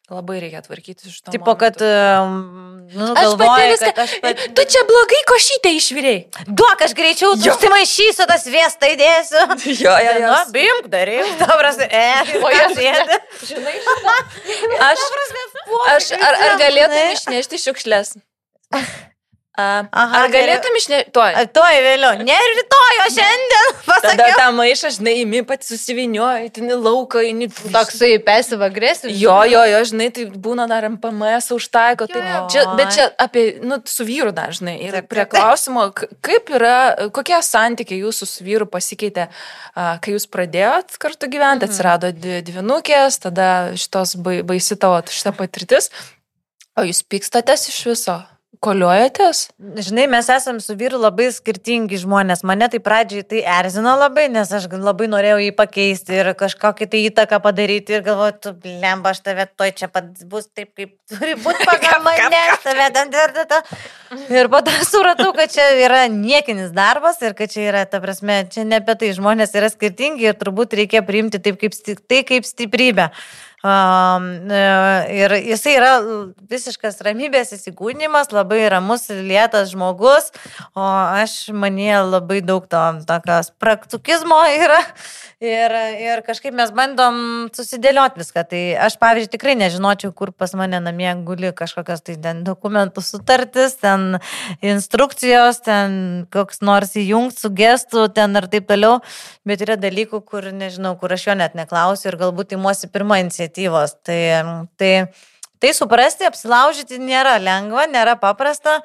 [0.08, 1.32] Labai reikia tvarkytis iš to.
[1.34, 2.36] Tipo, kad, um,
[2.94, 3.90] nu, Aš pati galvoji, viską.
[3.92, 4.46] kad aš pati...
[4.56, 6.22] Tu čia blogai košytė išviriai.
[6.48, 7.58] Duok, aš greičiau, Jo.
[7.58, 9.44] užsimaišysiu, tas viestą įdėsiu.
[9.84, 12.06] Jo, Nu, bimk, daryk, dabar, e,
[12.46, 12.96] O jos- jie
[13.52, 13.76] Žinai,
[14.88, 15.04] Aš,
[15.98, 18.16] aš, ar, ar galėtum išnešti šiukšlės?
[19.58, 21.10] Aha, ar galėtum išnešti?
[21.18, 21.78] Tuoj.
[21.82, 23.72] Vėliau, ne rytoj, o šiandien.
[23.88, 24.36] Tada Pasakiau.
[24.38, 27.48] tą maišą, žinai, imi pats susivinioji, ten lauką, eini.
[27.74, 29.16] toksai pasiv agresijos.
[29.18, 32.06] Jo, jo, jo, žinai, tai būna dar MPMS užtaiko.
[32.12, 32.22] Tai
[32.54, 34.78] čia, bet čia apie, nu, su vyru dažnai.
[34.86, 35.88] Ir prie klausimo,
[36.22, 39.26] kaip yra, kokie santykiai jūsų su vyru pasikeitė,
[39.74, 41.74] kai jūs pradėjot kartu gyventi, Mhm.
[41.74, 45.90] atsirado dvi dvinukės, tada šitos bai- baisi tavo šitą patirtis.
[46.78, 48.22] O jūs pykstatės iš viso?
[48.58, 49.42] Koliuojatės?
[49.86, 52.42] Žinai, mes esame su vyru labai skirtingi žmonės.
[52.48, 57.04] Mane tai pradžiai tai erzino labai, nes aš labai norėjau jį pakeisti ir kažkokią tai
[57.10, 61.36] įtaką padaryti ir galvoju, tu blemba, aš tave toj čia pat bus taip, kaip turi
[61.44, 63.62] būti pagal mane, aš tave ten ir tada.
[64.34, 68.46] Ir po to supratau, kad čia yra niekinis darbas ir kad čia yra, ta prasme,
[68.50, 71.78] čia ne apie tai, žmonės yra skirtingi ir turbūt reikia priimti taip kaip,
[72.10, 73.12] tai kaip stiprybę.
[73.66, 75.94] Ir jisai yra
[76.46, 80.30] visiškas ramybės įsikūnymas, labai ramus, lėtas žmogus,
[80.78, 84.84] o aš manie labai daug to tokios praktikizmo yra.
[85.38, 87.18] Ir, ir kažkaip mes bandom
[87.54, 88.42] susidėlioti viską.
[88.50, 93.76] Tai aš, pavyzdžiui, tikrai nežinočiau, kur pas mane namie guli kažkokios tai ten dokumentų sutartis,
[93.82, 94.18] ten
[94.66, 99.02] instrukcijos, ten koks nors įjungt su gestu, ten ir taip toliau.
[99.46, 103.98] Bet yra dalykų, kur nežinau, kur aš jo net neklausiu ir galbūt įmuosi pirmą iniciatyvos.
[104.04, 105.08] Tai, tai,
[105.60, 108.82] tai suprasti, apsilaužyti nėra lengva, nėra paprasta,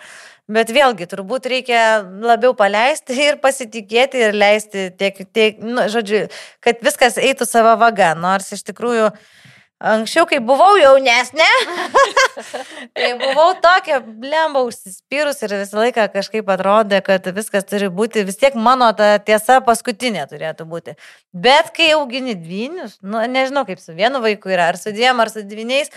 [0.51, 6.27] Bet vėlgi, turbūt reikia labiau paleisti ir pasitikėti ir leisti tiek, tiek nu, žodžiu,
[6.61, 8.11] kad viskas eitų savo vaga.
[8.19, 9.13] Nors iš tikrųjų
[9.83, 11.47] Anksčiau, kai buvau jaunesnė,
[12.95, 18.39] tai buvau tokia blemba užsispyrus ir visą laiką kažkaip atrodė, kad viskas turi būti, vis
[18.39, 20.95] tiek mano ta tiesa paskutinė turėtų būti.
[21.35, 25.33] Bet kai augini dvynius, nu, nežinau kaip su vienu vaiku yra, ar su dviem, ar
[25.35, 25.91] su dvyniais,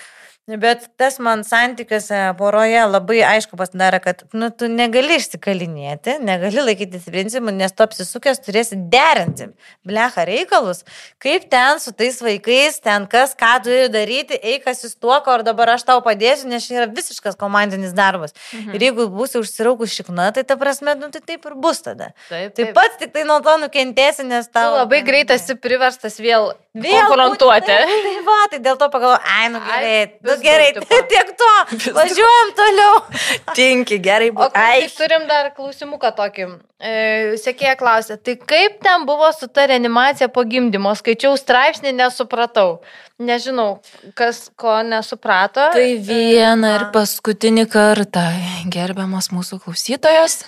[0.46, 7.08] Bet tas man santykiuose poroje labai aišku pasidarė, kad nu, tu negali išsikalinėti, negali laikytis
[7.10, 9.48] principų, nes tu apsisukęs turėsi derinti
[9.82, 10.84] blecha reikalus,
[11.18, 15.88] kaip ten su tais vaikais, ten kas, ką turi daryti, eikas įstuoko, ar dabar aš
[15.88, 18.38] tau padėsiu, nes čia yra visiškas komandinis darbas.
[18.54, 18.78] Mhm.
[18.78, 22.12] Ir jeigu būsi užsiraukus šikna, tai ta prasme, nu, tai taip ir bus tada.
[22.30, 22.54] Taip, taip.
[22.62, 24.76] taip pat tik tai nuo to nukentėsi, nes tau...
[24.76, 27.74] Tu labai greitai esi priverstas vėl, vėl konfrontuoti.
[27.74, 29.92] Tai, tai va, tai dėl to pagalvoju, ai, nu gerai.
[30.06, 30.72] Ai, Nu gerai,
[31.12, 31.52] tiek to.
[31.98, 32.96] Važiuojam toliau.
[33.58, 34.32] Tinki, gerai.
[34.36, 36.48] O kai turim dar klausimuką tokį.
[36.76, 36.94] E,
[37.40, 40.92] Sekėja klausė, tai kaip ten buvo su ta reanimacija po gimdymo?
[41.00, 42.82] Skaičiau straipsnį, nesupratau.
[43.22, 43.80] Nežinau,
[44.18, 45.70] kas ko nesuprato.
[45.76, 48.28] Tai vieną ir paskutinį kartą,
[48.76, 50.44] gerbiamas mūsų klausytojas.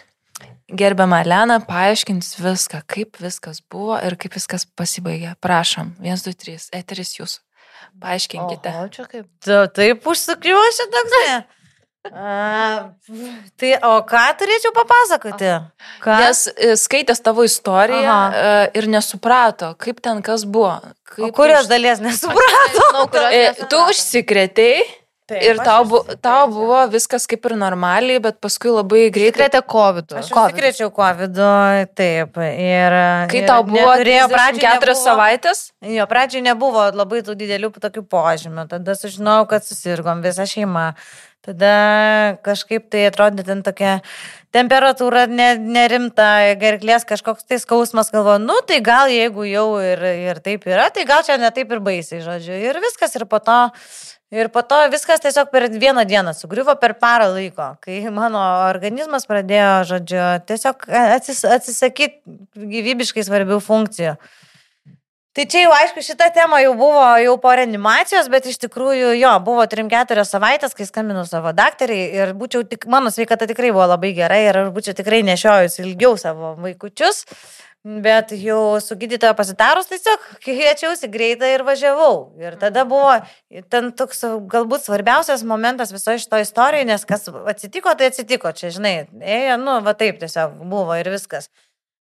[0.67, 5.37] Gerbiama Lena, paaiškins viską, kaip viskas buvo ir kaip viskas pasibaigė.
[5.39, 7.46] Prašom, 1, 2, 3, eteris jūsų.
[8.01, 8.73] Paaiškinkite.
[8.83, 9.29] O čia kaip.
[9.43, 11.21] Tu taip užsikriuoši toks.
[12.07, 12.93] A,
[13.59, 15.49] tai o ką turėčiau papasakoti?
[16.03, 16.19] Ką?
[16.21, 18.29] Nes e, skaitęs tavo istoriją Aha.
[18.31, 20.77] E, ir nesuprato, kaip ten kas buvo.
[21.07, 21.71] Kaip o kurios už...
[21.73, 22.85] dalies nesuprato?
[22.85, 24.85] Nežinau, kurios tu užsikrėtėjai
[25.27, 29.35] Taip, tai tau, bu, tau buvo viskas kaip ir normaliai, bet paskui labai greitai.
[29.41, 30.13] Krėtė COVID.
[30.21, 31.41] Aš užsikrėčiau COVID,
[31.99, 32.39] taip.
[32.39, 32.95] Ir,
[33.27, 35.63] Kai ir tau buvo turėjo pradžioje keturias savaitės?
[35.83, 38.69] Jo, pradžioje nebuvo labai tų didelių tokių požymių.
[38.71, 40.93] Tada sužinojau, kad susirgom visą šeimą.
[41.47, 41.75] Tada
[42.43, 43.99] kažkaip tai atrodė ten tokia
[44.55, 50.41] temperatūra ne, nerimta, gerklės kažkoks tai skausmas, galvoju, nu tai gal jeigu jau ir, ir
[50.43, 52.57] taip yra, tai gal čia ne taip ir baisiai, žodžiu.
[52.63, 53.59] Ir viskas, ir po to
[54.27, 59.23] Ir po to viskas tiesiog per vieną dieną sugriuvo per parą laiko, kai mano organizmas
[59.29, 60.83] pradėjo, žodžiu, tiesiog
[61.15, 64.17] atsis, atsisakyti gyvybiškai svarbių funkcijų.
[65.37, 69.31] Tai čia jau aišku, šita tema jau buvo jau po reanimacijos, bet iš tikrųjų jo,
[69.45, 74.15] buvo 3-4 savaitės, kai skambinau savo dakteriai ir būčiau tik, mano sveikata tikrai buvo labai
[74.17, 77.21] gerai ir aš būčiau tikrai nešiojus ilgiau savo vaikučius.
[77.87, 82.33] Bet jau su gydytojo pasitarus tiesiog kviečiausi greitą ir važiavau.
[82.41, 83.13] Ir tada buvo
[83.71, 88.51] ten toks galbūt svarbiausias momentas visoje šito istorijoje, nes kas atsitiko, tai atsitiko.
[88.51, 91.47] Čia, žinai, ėjo, nu, va taip tiesiog buvo ir viskas.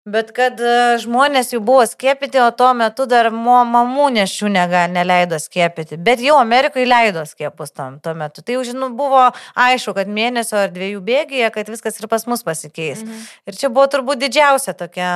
[0.07, 4.55] Bet kad e, žmonės jau buvo skiepyti, o tuo metu dar mamų nešių
[4.93, 5.97] neleido skiepyti.
[5.97, 8.45] Bet jau Amerikoje leido skiepus tam tuo metu.
[8.45, 12.47] Tai jau, žinau, buvo aišku, kad mėnesio ar dviejų bėgėje, kad viskas ir pas mus
[12.47, 13.01] pasikeis.
[13.01, 13.25] Mhm.
[13.49, 15.14] Ir čia buvo turbūt didžiausia tokia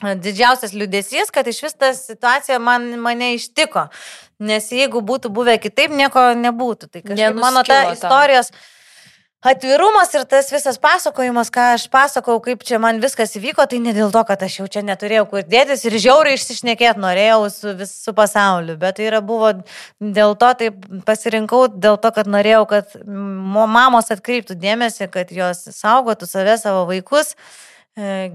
[0.00, 3.88] didžiausias liūdėsys, kad iš vis ta situacija man, mane ištiko.
[4.40, 6.88] Nes jeigu būtų buvę kitaip, nieko nebūtų.
[6.88, 8.52] Tai kažkaip mano ta istorijos
[9.40, 13.94] atvirumas ir tas visas pasakojimas, ką aš pasakau, kaip čia man viskas įvyko, tai ne
[13.96, 18.14] dėl to, kad aš jau čia neturėjau kur dėtis ir žiauriai išsišnekėti norėjau su visų
[18.16, 19.54] pasauliu, bet tai yra buvo
[19.96, 20.68] dėl to, tai
[21.08, 27.32] pasirinkau dėl to, kad norėjau, kad mamos atkreiptų dėmesį, kad jos saugotų save, savo vaikus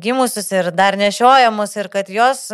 [0.03, 2.47] gimusius ir dar nešiojamus ir kad jos,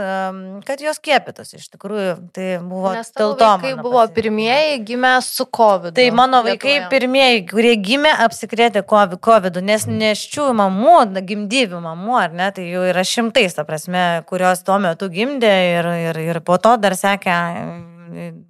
[0.65, 2.13] kad jos kėpytos iš tikrųjų.
[2.35, 3.49] Tai buvo to.
[3.63, 5.95] Kai buvo pirmieji gimę su COVID.
[5.97, 6.89] Tai mano vaikai Lietuvoje.
[6.93, 13.03] pirmieji, kurie gimė apsikrėtė COVID, nes neščių mamų, gimdyvių mamų, ar ne, tai jau yra
[13.07, 17.35] šimtais, ta prasme, kurios tuo metu gimdė ir, ir, ir po to dar sekė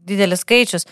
[0.07, 0.87] didelis skaičius.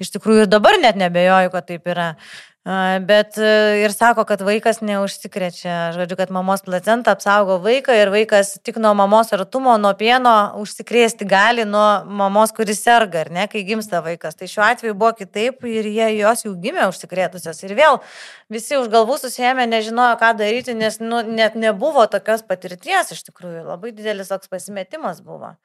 [0.00, 2.14] Iš tikrųjų ir dabar net nebejoju, kad taip yra.
[2.62, 8.52] Bet e, ir sako, kad vaikas neužsikrečia, žodžiu, kad mamos placenta apsaugo vaiką ir vaikas
[8.62, 13.64] tik nuo mamos artumo, nuo pieno užsikrėsti gali nuo mamos, kuris serga, ar ne, kai
[13.66, 14.38] gimsta vaikas.
[14.38, 17.64] Tai šiuo atveju buvo kitaip ir jie jos jau gimė užsikrėtusios.
[17.66, 17.98] Ir vėl
[18.46, 23.64] visi už galvų susėmė, nežinojo, ką daryti, nes nu, net nebuvo tokios patirties iš tikrųjų.
[23.72, 25.56] Labai didelis toks pasimetimas buvo.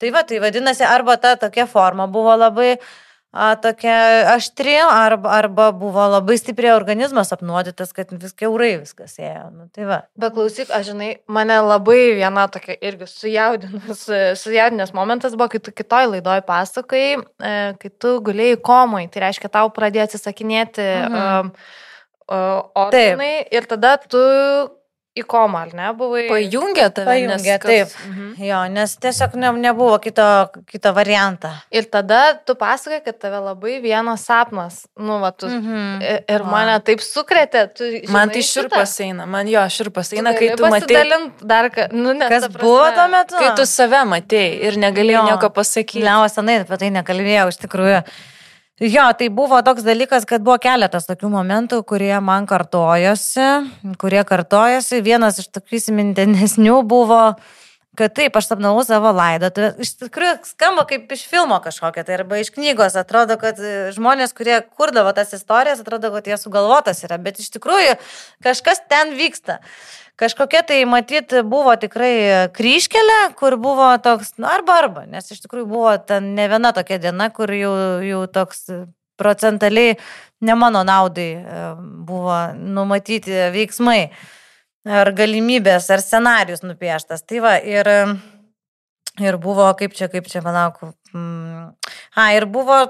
[0.00, 2.78] Tai va, tai vadinasi, arba ta tokia forma buvo labai
[3.32, 3.96] a, tokia
[4.34, 9.48] aštri, arba, arba buvo labai stipriai organizmas apnuodytas, kad vis keurai viskas ėjo.
[9.52, 9.98] Nu, tai va.
[10.18, 14.06] Bet klausyk, aš žinai, mane labai viena tokia irgi sujaudinus,
[14.40, 17.52] sujaudinęs momentas buvo, kai tu kitoj laidoj pasakai, e,
[17.82, 21.52] kai tu gulėjai komai, tai reiškia, tau pradėjo atsisakinėti mhm.
[21.52, 21.52] um,
[22.28, 24.20] organai ir tada tu
[25.18, 26.24] į komą, ar ne, buvai?
[26.30, 27.26] Pajungė tave.
[27.26, 27.88] nes Pajungė, kas- taip.
[28.08, 28.28] Mhm.
[28.48, 30.26] Jo, nes tiesiog ne, nebuvo kito,
[30.70, 31.50] kito variantą.
[31.70, 35.46] Ir tada tu pasakai, kad tave labai vienas sapnas, nu, va, tu.
[35.46, 36.02] Mhm.
[36.02, 36.50] Ir ir Va.
[36.50, 37.84] mane taip sukretė, tu.
[38.12, 38.68] Man žinai tai šitą?
[38.68, 42.44] širpas eina, man jo širpas eina, kai gali tu matai, dar, ka- nu, ne, Kas
[42.48, 43.36] prasme- buvo tuo metu?
[43.38, 45.26] kai tu save matai ir negalėjai Jo.
[45.36, 46.02] nieko pasakyti.
[46.04, 48.04] Leo senai apie tai nekalbėjau, iš tikrųjų.
[48.78, 53.46] Jo, tai buvo toks dalykas, kad buvo keletas tokių momentų, kurie man kartojosi,
[53.98, 55.00] kurie kartojosi.
[55.02, 57.22] Vienas iš tokių įsimintinesnių buvo,
[57.98, 59.72] kad taip, aš sapnavau savo laidotuvę.
[59.82, 62.94] Iš tikrųjų, skamba kaip iš filmo kažkokia, tai arba iš knygos.
[63.02, 63.58] Atrodo, kad
[63.98, 67.98] žmonės, kurie kurdavo tas istorijas, atrodo, kad jie sugalvotas yra, bet iš tikrųjų
[68.46, 69.58] kažkas ten vyksta.
[70.18, 75.68] Kažkokia tai, matyt, buvo tikrai kryškelė, kur buvo toks, nu, arba arba, nes iš tikrųjų
[75.70, 78.64] buvo ten ne viena tokia diena, kur jau, jau toks
[79.18, 79.94] procentaliai
[80.42, 81.62] ne mano naudai e,
[82.06, 84.00] buvo numatyti veiksmai
[84.88, 87.22] ar galimybės, ar scenarius nupieštas.
[87.22, 87.90] Tai va, ir,
[89.22, 90.80] ir buvo, kaip čia, kaip čia, palauk.
[91.12, 91.74] Mm,
[92.14, 92.80] a, ir buvo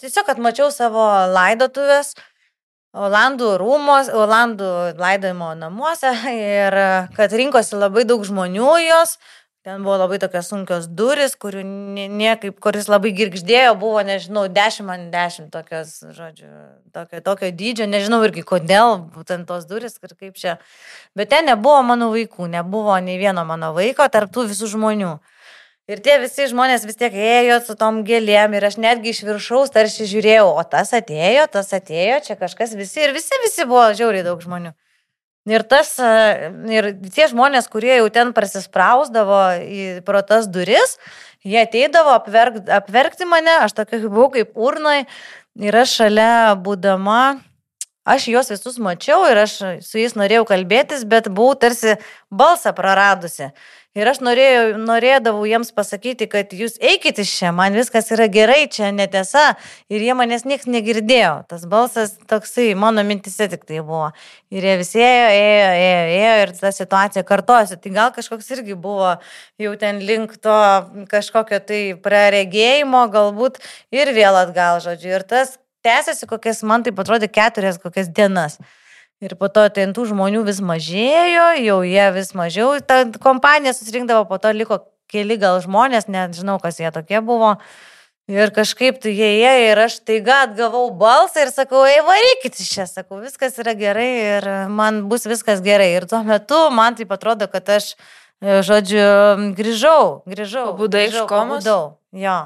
[0.00, 2.14] tiesiog, kad mačiau savo laidotuvės.
[2.92, 4.66] Olandų rūmos, Olandų
[5.00, 6.76] laidojimo namuose ir
[7.16, 9.16] kad rinkosi labai daug žmonių jos.
[9.62, 14.90] Ten buvo labai tokios sunkios duris, kurių nie- niekaip, kuris labai girgždėjo, buvo, nežinau, 10
[14.90, 16.50] ant 10 tokios, žodžiu,
[16.90, 20.56] tokio, tokio dydžio, nežinau irgi kodėl, būtent tos duris ir kaip čia.
[21.14, 25.12] Bet ten nebuvo mano vaikų, nebuvo nei vieno mano vaiko tarptų visų žmonių.
[25.90, 29.72] Ir tie visi žmonės vis tiek ėjo su tom gėlėm ir aš netgi iš viršaus
[29.74, 34.22] tarsi žiūrėjau, o tas atėjo, tas atėjo, čia kažkas visi ir visi, visi buvo žiauriai
[34.28, 34.70] daug žmonių.
[35.50, 41.00] Ir, tas, e, ir tie žmonės, kurie jau ten prasisprausdavo į pro tas duris,
[41.42, 45.00] jie ateidavo apverk, apverkti mane, aš tokia buvau kaip urnai
[45.58, 47.42] ir aš šalia būdama,
[48.06, 51.98] aš juos visus mačiau ir aš su jais norėjau kalbėtis, bet buvau tarsi
[52.30, 53.50] balsą praradusi.
[53.92, 58.62] Ir aš norėjau, norėdavau jiems pasakyti, kad jūs eikit iš čia, man viskas yra gerai,
[58.72, 59.50] čia netiesa.
[59.92, 61.34] Ir jie manęs niekas negirdėjo.
[61.50, 64.08] Tas balsas toksai, mano mintise tik tai buvo.
[64.48, 67.76] Ir jie visi ėjo, ėjo, ėjo, ėjo ir ta situacija kartosi.
[67.84, 69.12] Tai gal kažkoks irgi buvo
[69.60, 70.58] jau ten link to
[71.12, 73.60] kažkokio tai praregėjimo, galbūt
[73.92, 75.18] ir vėl atgal, žodžiu.
[75.18, 78.56] Ir tas tęsiasi kokias, man tai atrodė, keturias kokias dienas.
[79.22, 84.26] Ir po to ten tų žmonių vis mažėjo, jau jie vis mažiau, ta kompanija susirinkdavo,
[84.26, 84.80] po to liko
[85.12, 87.54] keli gal žmonės, nežinau, kas jie tokie buvo.
[88.30, 92.70] Ir kažkaip tai jie ėjo ir aš taiga atgavau balsą ir sakau, ei, varykit iš
[92.70, 95.90] čia, sakau, viskas yra gerai ir man bus viskas gerai.
[95.98, 97.92] Ir tuo metu man tai atrodo, kad aš,
[98.42, 99.06] e, žodžiu,
[99.58, 100.68] grįžau, grįžau.
[100.72, 101.62] Pabudai iš komos?
[101.62, 102.38] pabudau, Jo.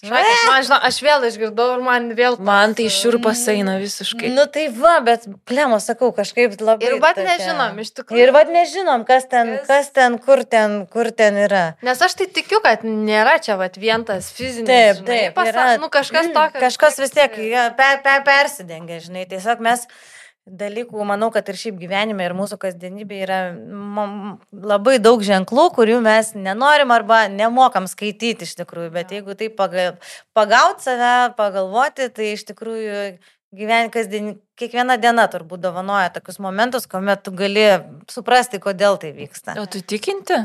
[0.00, 2.36] Šakės, man, žinau, aš vėl išgirdau ir man vėl...
[2.40, 4.30] Man tai širpas eina visiškai.
[4.32, 6.88] Nu tai va, bet plemo sakau, kažkaip labai.
[6.88, 8.22] Ir vat tokia- nežinom, iš tikrųjų.
[8.24, 11.64] Ir vad nežinom, kas ten, Kas- kas ten, kur ten, kur ten yra.
[11.84, 14.70] Nes aš tai tikiu, kad nėra čia vat, vien tas fizinis.
[14.72, 15.34] Taip, žinai, taip.
[15.36, 16.60] pasa- yra- Nu, kažkas Mm, tokio.
[16.66, 17.36] Kažkas vis tiek
[17.76, 19.26] per, per, persidengia, žinai.
[19.28, 19.84] Tiesiog mes
[20.58, 23.40] dalykų, manau, kad ir šiaip gyvenime, ir mūsų kasdienybė yra
[24.50, 28.90] labai daug ženklų, kurių mes nenorim arba nemokam skaityti iš tikrųjų.
[28.94, 29.92] Bet jeigu tai paga,
[30.36, 33.02] pagaut save, pagalvoti, tai iš tikrųjų
[33.56, 37.66] gyven, kasdien, kiekviena diena turbūt dovanoja tokius momentus, kuomet tu gali
[38.10, 39.58] suprasti, kodėl tai vyksta.
[39.60, 40.44] O tu tikinti?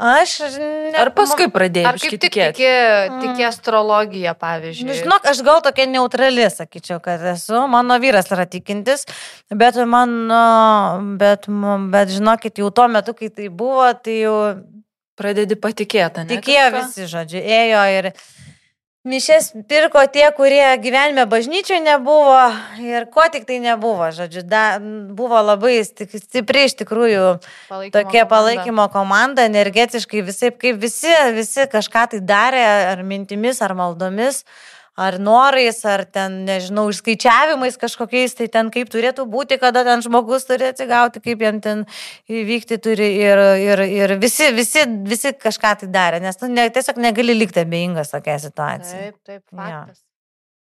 [0.00, 2.56] Aš ne, Ar paskui pradėjai Ar kaip tik tikėti?
[2.56, 4.86] tiki, tiki astrologiją, pavyzdžiui?
[4.88, 7.66] Nu, žinok, aš gal tokia neutrali, sakyčiau, kad esu.
[7.68, 9.04] Mano vyras yra tikintis,
[9.52, 10.16] bet man,
[11.20, 11.50] bet,
[11.92, 14.36] bet žinokit, jau tuo metu, kai tai buvo, tai jau
[15.20, 16.30] Pradedi patikėti, ne?
[16.30, 18.06] tikėjo visi, žodžiu, ėjo ir
[19.04, 22.36] mišes pirko tie, kurie gyvenime bažnyčiai nebuvo
[22.84, 27.24] ir ko tik tai nebuvo, žodžiu, da, buvo labai stipri iš tikrųjų
[27.70, 28.30] Palaikymo tokia komanda.
[28.34, 34.44] palaikymo komanda, energetiškai visai, kaip visi, visi kažką tai darė, ar mintimis, ar maldomis,
[35.00, 40.46] ar norais, ar ten, nežinau, išskaičiavimais kažkokiais, tai ten kaip turėtų būti, kada ten žmogus
[40.48, 41.86] turi atsigauti, kaip jam ten
[42.30, 47.00] įvykti turi ir, ir, ir visi, visi, visi kažką tai darė, nes tu ne, tiesiog
[47.00, 49.08] negali likti abejingas tokia situacija.
[49.08, 50.04] Taip, taip, faktas.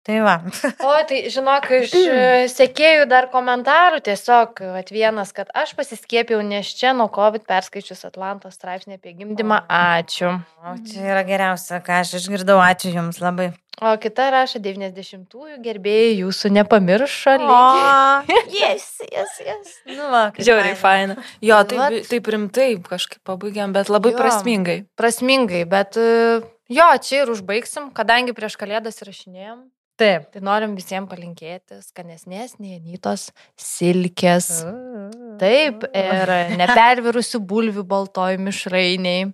[0.08, 0.36] Tai va.
[0.88, 1.92] O, tai žinok, iš
[2.58, 8.56] sekėjų dar komentarų tiesiog, vat, vienas, kad aš pasiskėpiau, nes čia nuo COVID perskaičius Atlantos
[8.56, 9.60] straipsnį apie gimdymą.
[9.68, 10.38] Ačiū.
[10.64, 13.52] O čia yra geriausia, ką aš išgirdau, ačiū Jums labai.
[13.78, 17.36] O kita rašo 90-ųjų gerbėjai jūsų nepamiršo.
[17.46, 17.58] O,
[18.62, 19.76] yes, yes, yes.
[19.86, 21.14] Nu, va, Žiauriai faina.
[21.14, 21.26] faina.
[21.46, 21.98] Jo, taip, Vat.
[22.10, 24.18] taip rimtai kažkaip pabaigiam, bet labai Jo.
[24.18, 24.78] prasmingai.
[24.98, 26.08] Prasmingai, bet e,
[26.74, 29.62] jo, čia ir užbaigsim, kadangi prieš kalėdas rašinėjom.
[29.98, 30.28] Taip.
[30.30, 33.28] Tai norim visiems palinkėti skanesnės, neįnytos
[33.58, 34.50] silkės.
[35.40, 39.32] Taip, ir nepervirusių bulvių baltoj mišrainiai.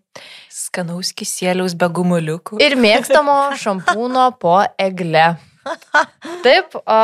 [0.52, 2.62] Skanaus kisėliaus be gumuliukų.
[2.64, 5.34] Ir mėgstamo šampūno po egle.
[6.44, 6.96] Taip, o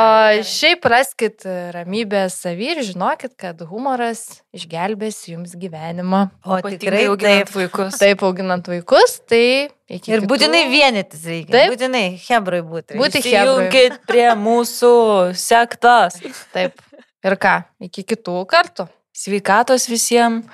[0.45, 6.23] šiaip raskit ramybę savį ir žinokit, kad humoras išgelbės jums gyvenimą.
[6.45, 7.55] O tikrai auginant taip.
[7.57, 7.97] vaikus.
[8.01, 9.43] Taip, auginant vaikus, tai
[9.89, 11.51] iki Ir kitų- būtinai vienytis reikia.
[11.55, 11.73] Taip.
[11.73, 12.99] Būtinai hebrui būti.
[13.01, 13.67] Būti hebrui.
[13.69, 14.93] Įsijunkit prie mūsų
[15.35, 16.19] sektos.
[16.53, 16.77] Taip.
[17.25, 17.55] Ir ką,
[17.89, 18.87] iki kitų kartų.
[19.13, 20.45] Sveikatos visiems,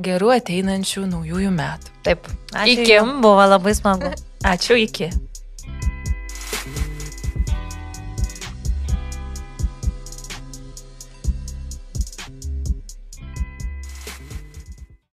[0.00, 1.90] gerų ateinančių naujųjų metų.
[2.06, 2.26] Taip.
[2.54, 2.92] Ačiū Iki.
[2.96, 4.14] jums, buvo labai smagu.
[4.42, 5.10] Ačiū iki.